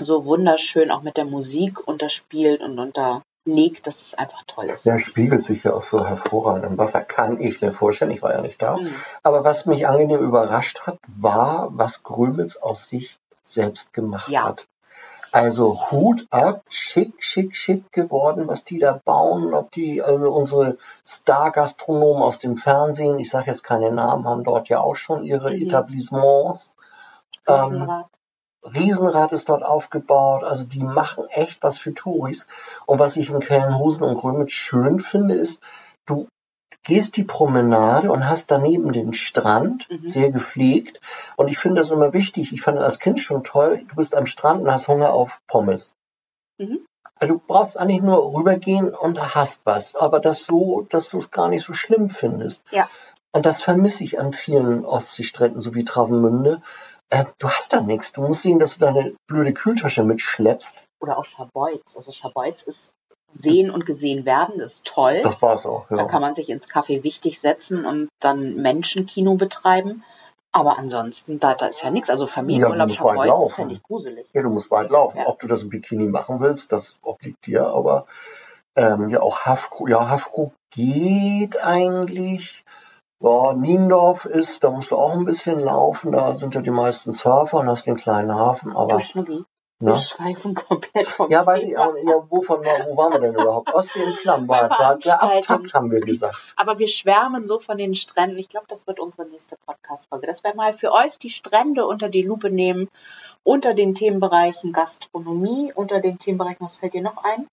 so 0.00 0.24
wunderschön 0.24 0.90
auch 0.90 1.02
mit 1.02 1.16
der 1.16 1.24
Musik 1.24 1.86
unterspielt 1.86 2.60
und 2.60 2.78
unterlegt, 2.78 3.86
dass 3.86 4.02
es 4.02 4.14
einfach 4.14 4.42
toll 4.46 4.66
ist. 4.66 4.86
Der 4.86 4.98
spiegelt 4.98 5.42
sich 5.42 5.64
ja 5.64 5.72
auch 5.72 5.82
so 5.82 6.06
hervorragend 6.06 6.64
im 6.64 6.78
Wasser, 6.78 7.02
kann 7.02 7.40
ich 7.40 7.60
mir 7.60 7.72
vorstellen. 7.72 8.10
Ich 8.12 8.22
war 8.22 8.32
ja 8.32 8.40
nicht 8.40 8.62
da. 8.62 8.76
Mhm. 8.76 8.94
Aber 9.22 9.44
was 9.44 9.66
mich 9.66 9.86
angenehm 9.86 10.20
überrascht 10.20 10.80
hat, 10.86 10.98
war, 11.08 11.68
was 11.72 12.02
Grömitz 12.02 12.56
aus 12.56 12.88
sich 12.88 13.18
selbst 13.44 13.92
gemacht 13.92 14.28
Ja. 14.28 14.44
hat. 14.44 14.66
Also 15.36 15.90
Hut 15.90 16.26
ab, 16.30 16.62
schick, 16.70 17.22
schick, 17.22 17.54
schick 17.54 17.92
geworden, 17.92 18.48
was 18.48 18.64
die 18.64 18.78
da 18.78 18.98
bauen, 19.04 19.52
ob 19.52 19.70
die, 19.70 20.00
also 20.00 20.32
unsere 20.32 20.78
Star-Gastronomen 21.06 22.22
aus 22.22 22.38
dem 22.38 22.56
Fernsehen, 22.56 23.18
ich 23.18 23.28
sage 23.28 23.50
jetzt 23.50 23.62
keine 23.62 23.92
Namen, 23.92 24.26
haben 24.26 24.44
dort 24.44 24.70
ja 24.70 24.80
auch 24.80 24.96
schon 24.96 25.22
ihre 25.22 25.50
Mhm. 25.50 25.60
Etablissements. 25.66 26.74
Ähm, 27.46 27.64
Riesenrad. 27.64 28.06
Riesenrad 28.64 29.32
ist 29.32 29.50
dort 29.50 29.62
aufgebaut, 29.62 30.42
also 30.42 30.66
die 30.66 30.82
machen 30.82 31.26
echt 31.28 31.62
was 31.62 31.78
für 31.78 31.92
Touris. 31.92 32.46
Und 32.86 32.98
was 32.98 33.18
ich 33.18 33.28
in 33.28 33.40
Kellenhusen 33.40 34.04
und 34.04 34.16
Grömitz 34.16 34.52
schön 34.52 35.00
finde, 35.00 35.34
ist, 35.34 35.60
du 36.06 36.28
gehst 36.86 37.16
die 37.16 37.24
Promenade 37.24 38.10
und 38.12 38.28
hast 38.28 38.50
daneben 38.50 38.92
den 38.92 39.12
Strand, 39.12 39.88
Mhm. 39.90 40.06
sehr 40.08 40.30
gepflegt. 40.30 41.00
Und 41.36 41.48
ich 41.48 41.58
finde 41.58 41.80
das 41.80 41.90
immer 41.90 42.12
wichtig. 42.12 42.52
Ich 42.52 42.62
fand 42.62 42.78
das 42.78 42.84
als 42.84 42.98
Kind 42.98 43.20
schon 43.20 43.42
toll. 43.44 43.84
Du 43.88 43.96
bist 43.96 44.14
am 44.14 44.26
Strand 44.26 44.62
und 44.62 44.70
hast 44.70 44.88
Hunger 44.88 45.12
auf 45.12 45.40
Pommes. 45.48 45.94
Mhm. 46.58 46.80
Also 47.18 47.34
Du 47.34 47.40
brauchst 47.46 47.76
eigentlich 47.78 48.02
nur 48.02 48.32
rübergehen 48.34 48.94
und 48.94 49.34
hast 49.34 49.66
was. 49.66 49.94
Aber 49.96 50.20
das 50.20 50.44
so, 50.46 50.86
dass 50.88 51.08
du 51.10 51.18
es 51.18 51.30
gar 51.30 51.48
nicht 51.48 51.64
so 51.64 51.72
schlimm 51.74 52.08
findest. 52.08 52.62
Ja. 52.70 52.88
Und 53.32 53.46
das 53.46 53.62
vermisse 53.62 54.04
ich 54.04 54.18
an 54.20 54.32
vielen 54.32 54.84
Ostseestränden, 54.84 55.60
so 55.60 55.74
wie 55.74 55.84
Travemünde. 55.84 56.62
Äh, 57.10 57.24
du 57.38 57.48
hast 57.48 57.72
da 57.72 57.80
nichts. 57.80 58.12
Du 58.12 58.20
musst 58.22 58.42
sehen, 58.42 58.58
dass 58.58 58.74
du 58.78 58.80
deine 58.80 59.14
blöde 59.28 59.52
Kühltasche 59.52 60.04
mitschleppst. 60.04 60.76
Oder 61.00 61.18
auch 61.18 61.24
Scharbeutz. 61.24 61.96
Also 61.96 62.12
Scharbeutz 62.12 62.62
ist 62.62 62.90
sehen 63.40 63.70
und 63.70 63.86
gesehen 63.86 64.24
werden, 64.24 64.60
ist 64.60 64.86
toll. 64.86 65.20
Das 65.22 65.40
war's 65.42 65.66
auch. 65.66 65.86
Da 65.88 65.96
Ja. 65.96 66.04
kann 66.06 66.20
man 66.22 66.34
sich 66.34 66.48
ins 66.50 66.68
Café 66.68 67.02
wichtig 67.02 67.40
setzen 67.40 67.84
und 67.86 68.08
dann 68.20 68.56
Menschenkino 68.56 69.34
betreiben. 69.36 70.02
Aber 70.52 70.78
ansonsten, 70.78 71.38
da, 71.38 71.54
da 71.54 71.66
ist 71.66 71.82
ja 71.82 71.90
nichts. 71.90 72.08
Also 72.08 72.26
Familienurlaub 72.26 72.78
Ja, 72.78 72.84
du 72.86 72.88
musst 72.88 73.00
weit 73.04 73.16
Scharbeutz 73.16 73.26
laufen. 73.28 73.54
fände 73.54 73.74
ich 73.74 73.82
gruselig. 73.82 74.26
ja, 74.32 74.42
du 74.42 74.48
musst 74.50 74.70
weit 74.70 74.90
laufen. 74.90 75.18
Ja. 75.18 75.26
Ob 75.28 75.38
du 75.38 75.46
das 75.48 75.62
im 75.62 75.68
Bikini 75.68 76.06
machen 76.08 76.40
willst, 76.40 76.72
das 76.72 76.98
obliegt 77.02 77.46
dir. 77.46 77.66
Aber 77.66 78.06
ähm, 78.74 79.10
ja, 79.10 79.20
auch 79.20 79.40
Hafkrug. 79.40 79.90
Ja, 79.90 80.08
Hafkrug 80.08 80.52
geht 80.74 81.62
eigentlich. 81.62 82.64
Ja, 83.22 83.52
Niendorf 83.54 84.24
ist, 84.26 84.62
da 84.64 84.70
musst 84.70 84.90
du 84.90 84.96
auch 84.96 85.12
ein 85.12 85.24
bisschen 85.24 85.58
laufen. 85.58 86.12
Da 86.12 86.34
sind 86.34 86.54
ja 86.54 86.60
die 86.62 86.70
meisten 86.70 87.12
Surfer 87.12 87.58
und 87.58 87.68
hast 87.68 87.86
den 87.86 87.96
kleinen 87.96 88.34
Hafen. 88.34 88.74
Aber 88.76 89.00
wir 89.78 89.92
ne? 89.92 90.00
schweifen 90.00 90.54
komplett 90.54 91.06
vom 91.06 91.30
Ja, 91.30 91.44
weiß 91.44 91.60
ich 91.60 91.68
nicht. 91.68 91.78
Ja, 91.78 92.26
wovon, 92.30 92.60
wo 92.60 92.96
waren 92.96 93.12
wir 93.12 93.20
denn 93.20 93.34
überhaupt? 93.34 93.74
Ostsee 93.74 94.02
in 94.02 94.14
Flammen 94.14 94.48
war, 94.48 94.70
war 94.70 94.96
der 94.96 95.22
Abtakt, 95.22 95.74
haben 95.74 95.90
wir 95.90 96.00
gesagt. 96.00 96.54
Aber 96.56 96.78
wir 96.78 96.88
schwärmen 96.88 97.46
so 97.46 97.58
von 97.58 97.76
den 97.76 97.94
Stränden. 97.94 98.38
Ich 98.38 98.48
glaube, 98.48 98.66
das 98.68 98.86
wird 98.86 99.00
unsere 99.00 99.26
nächste 99.26 99.56
Podcast-Folge. 99.66 100.26
Dass 100.26 100.42
wir 100.44 100.54
mal 100.54 100.72
für 100.72 100.92
euch 100.92 101.18
die 101.18 101.28
Strände 101.28 101.86
unter 101.86 102.08
die 102.08 102.22
Lupe 102.22 102.50
nehmen, 102.50 102.88
unter 103.44 103.74
den 103.74 103.94
Themenbereichen 103.94 104.72
Gastronomie, 104.72 105.72
unter 105.74 106.00
den 106.00 106.18
Themenbereichen, 106.18 106.64
was 106.64 106.76
fällt 106.76 106.94
dir 106.94 107.02
noch 107.02 107.22
ein? 107.22 107.46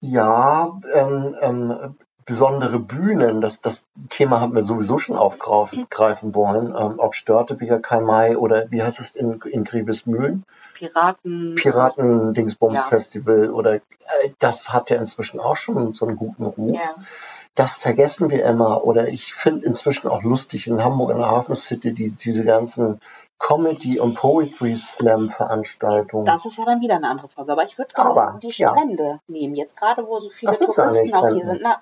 Ja, 0.00 0.78
ähm, 0.94 1.36
ähm, 1.40 1.96
besondere 2.28 2.78
Bühnen, 2.78 3.40
das, 3.40 3.60
das 3.62 3.86
Thema 4.10 4.40
haben 4.40 4.54
wir 4.54 4.60
sowieso 4.60 4.98
schon 4.98 5.16
aufgreifen 5.16 5.86
greifen 5.88 6.34
wollen. 6.34 6.74
Ähm, 6.78 6.96
ob 6.98 7.14
Störtebeker, 7.14 8.02
Mai 8.02 8.36
oder 8.36 8.70
wie 8.70 8.82
heißt 8.82 9.00
es 9.00 9.12
in, 9.12 9.40
in 9.50 9.64
Grevesmühlen? 9.64 10.44
Piraten. 10.74 11.54
Piraten-Dingsbums-Festival 11.54 13.50
oder 13.50 13.76
äh, 13.76 13.80
das 14.38 14.74
hat 14.74 14.90
ja 14.90 14.98
inzwischen 14.98 15.40
auch 15.40 15.56
schon 15.56 15.94
so 15.94 16.06
einen 16.06 16.16
guten 16.16 16.44
Ruf. 16.44 16.76
Ja. 16.76 16.96
Das 17.54 17.78
vergessen 17.78 18.28
wir 18.28 18.44
immer. 18.44 18.84
Oder 18.84 19.08
ich 19.08 19.32
finde 19.32 19.64
inzwischen 19.64 20.08
auch 20.08 20.22
lustig 20.22 20.66
in 20.66 20.84
Hamburg 20.84 21.12
in 21.12 21.16
der 21.16 21.30
Hafen 21.30 21.54
City 21.54 21.94
die, 21.94 22.10
diese 22.10 22.44
ganzen 22.44 23.00
Comedy- 23.38 24.00
und 24.00 24.16
Poetry-Slam-Veranstaltungen. 24.16 26.26
Das 26.26 26.44
ist 26.44 26.58
ja 26.58 26.66
dann 26.66 26.82
wieder 26.82 26.96
eine 26.96 27.08
andere 27.08 27.28
Folge. 27.28 27.52
Aber 27.52 27.64
ich 27.64 27.78
würde 27.78 27.94
die 28.42 28.50
ja. 28.50 28.72
Strände 28.72 29.20
nehmen. 29.28 29.54
Jetzt 29.54 29.78
gerade, 29.78 30.06
wo 30.06 30.20
so 30.20 30.28
viele 30.28 30.58
Touristen 30.58 31.14
auch 31.14 31.28
hier 31.28 31.46
sind. 31.46 31.60
Na, 31.62 31.80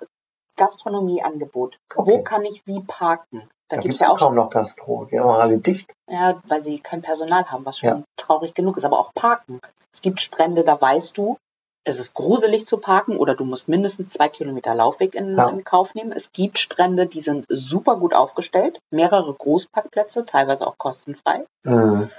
Gastronomieangebot. 0.57 1.79
Wo 1.95 2.03
Okay. 2.03 2.23
kann 2.25 2.45
ich 2.45 2.66
wie 2.66 2.81
parken? 2.81 3.49
Da, 3.69 3.77
da 3.77 3.83
gibt 3.83 3.95
es 3.95 4.01
ja 4.01 4.07
ja 4.09 4.12
auch 4.12 4.19
kaum 4.19 4.35
noch 4.35 4.51
Gastro. 4.51 5.07
Die 5.11 5.19
haben 5.19 5.29
alle 5.31 5.59
dicht. 5.59 5.90
Ja, 6.09 6.40
weil 6.47 6.62
sie 6.62 6.79
kein 6.79 7.03
Personal 7.03 7.51
haben, 7.51 7.66
was 7.66 7.79
schon 7.79 7.88
Ja. 7.88 8.03
traurig 8.16 8.55
genug 8.55 8.77
ist. 8.77 8.85
Aber 8.85 8.99
auch 8.99 9.12
Parken. 9.14 9.61
Es 9.92 10.03
gibt 10.03 10.21
Strände, 10.21 10.62
da 10.62 10.81
weißt 10.81 11.16
du, 11.19 11.37
es 11.85 11.99
ist 11.99 12.14
gruselig 12.14 12.66
zu 12.66 12.79
parken 12.79 13.16
oder 13.16 13.35
du 13.35 13.45
musst 13.45 13.69
mindestens 13.69 14.11
zwei 14.12 14.29
Kilometer 14.29 14.75
Laufweg 14.75 15.14
in, 15.14 15.37
Ja. 15.37 15.49
in 15.49 15.64
Kauf 15.64 15.95
nehmen. 15.95 16.12
Es 16.12 16.33
gibt 16.33 16.59
Strände, 16.59 17.07
die 17.07 17.21
sind 17.21 17.47
super 17.49 17.97
gut 17.97 18.12
aufgestellt, 18.14 18.79
mehrere 18.90 19.33
Großparkplätze, 19.35 20.27
teilweise 20.27 20.66
auch 20.66 20.79
kostenfrei. 20.79 21.45
Mhm. 21.64 22.11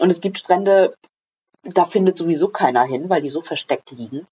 Und 0.00 0.10
es 0.10 0.20
gibt 0.20 0.38
Strände, 0.38 0.94
da 1.62 1.84
findet 1.84 2.16
sowieso 2.16 2.48
keiner 2.48 2.82
hin, 2.84 3.08
weil 3.08 3.22
die 3.22 3.28
so 3.28 3.40
versteckt 3.40 3.90
liegen, 3.92 4.26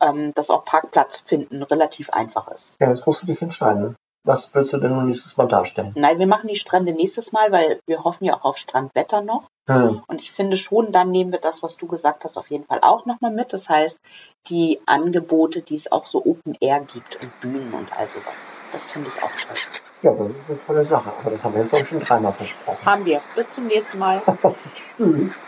ähm, 0.00 0.32
dass 0.34 0.50
auch 0.50 0.64
Parkplatz 0.64 1.20
finden 1.26 1.62
relativ 1.62 2.10
einfach 2.10 2.48
ist. 2.48 2.72
Ja, 2.80 2.88
jetzt 2.88 3.06
musst 3.06 3.22
du 3.22 3.26
dich 3.26 3.42
entscheiden. 3.42 3.96
Was 4.24 4.54
willst 4.54 4.72
du 4.72 4.78
denn 4.78 4.92
nun 4.92 5.06
nächstes 5.06 5.36
Mal 5.36 5.46
darstellen? 5.46 5.92
Nein, 5.96 6.18
wir 6.18 6.26
machen 6.26 6.48
die 6.48 6.56
Strände 6.56 6.92
nächstes 6.92 7.32
Mal, 7.32 7.50
weil 7.50 7.80
wir 7.86 8.04
hoffen 8.04 8.24
ja 8.24 8.34
auch 8.34 8.44
auf 8.44 8.58
Strandwetter 8.58 9.22
noch. 9.22 9.44
Hm. 9.66 10.02
Und 10.06 10.20
ich 10.20 10.32
finde 10.32 10.56
schon, 10.56 10.92
dann 10.92 11.10
nehmen 11.10 11.32
wir 11.32 11.40
das, 11.40 11.62
was 11.62 11.76
du 11.76 11.86
gesagt 11.86 12.24
hast, 12.24 12.36
auf 12.36 12.50
jeden 12.50 12.66
Fall 12.66 12.80
auch 12.82 13.06
nochmal 13.06 13.30
mit. 13.30 13.52
Das 13.52 13.68
heißt, 13.68 14.00
die 14.48 14.80
Angebote, 14.86 15.62
die 15.62 15.76
es 15.76 15.90
auch 15.92 16.06
so 16.06 16.24
Open 16.24 16.56
Air 16.60 16.80
gibt 16.80 17.22
und 17.22 17.40
Bühnen 17.40 17.72
und 17.72 17.90
all 17.92 18.06
sowas. 18.06 18.34
Das 18.72 18.84
finde 18.84 19.08
ich 19.14 19.22
auch 19.22 19.30
toll. 19.30 19.56
Ja, 20.02 20.12
das 20.12 20.42
ist 20.42 20.50
eine 20.50 20.58
tolle 20.66 20.84
Sache. 20.84 21.12
Aber 21.20 21.30
das 21.30 21.44
haben 21.44 21.54
wir 21.54 21.60
jetzt, 21.60 21.70
glaube 21.70 21.84
ich, 21.84 21.88
schon 21.88 22.00
dreimal 22.00 22.32
versprochen. 22.32 22.86
Haben 22.86 23.04
wir. 23.04 23.20
Bis 23.34 23.54
zum 23.54 23.66
nächsten 23.66 23.98
Mal. 23.98 24.20
Tschüss. 24.96 25.42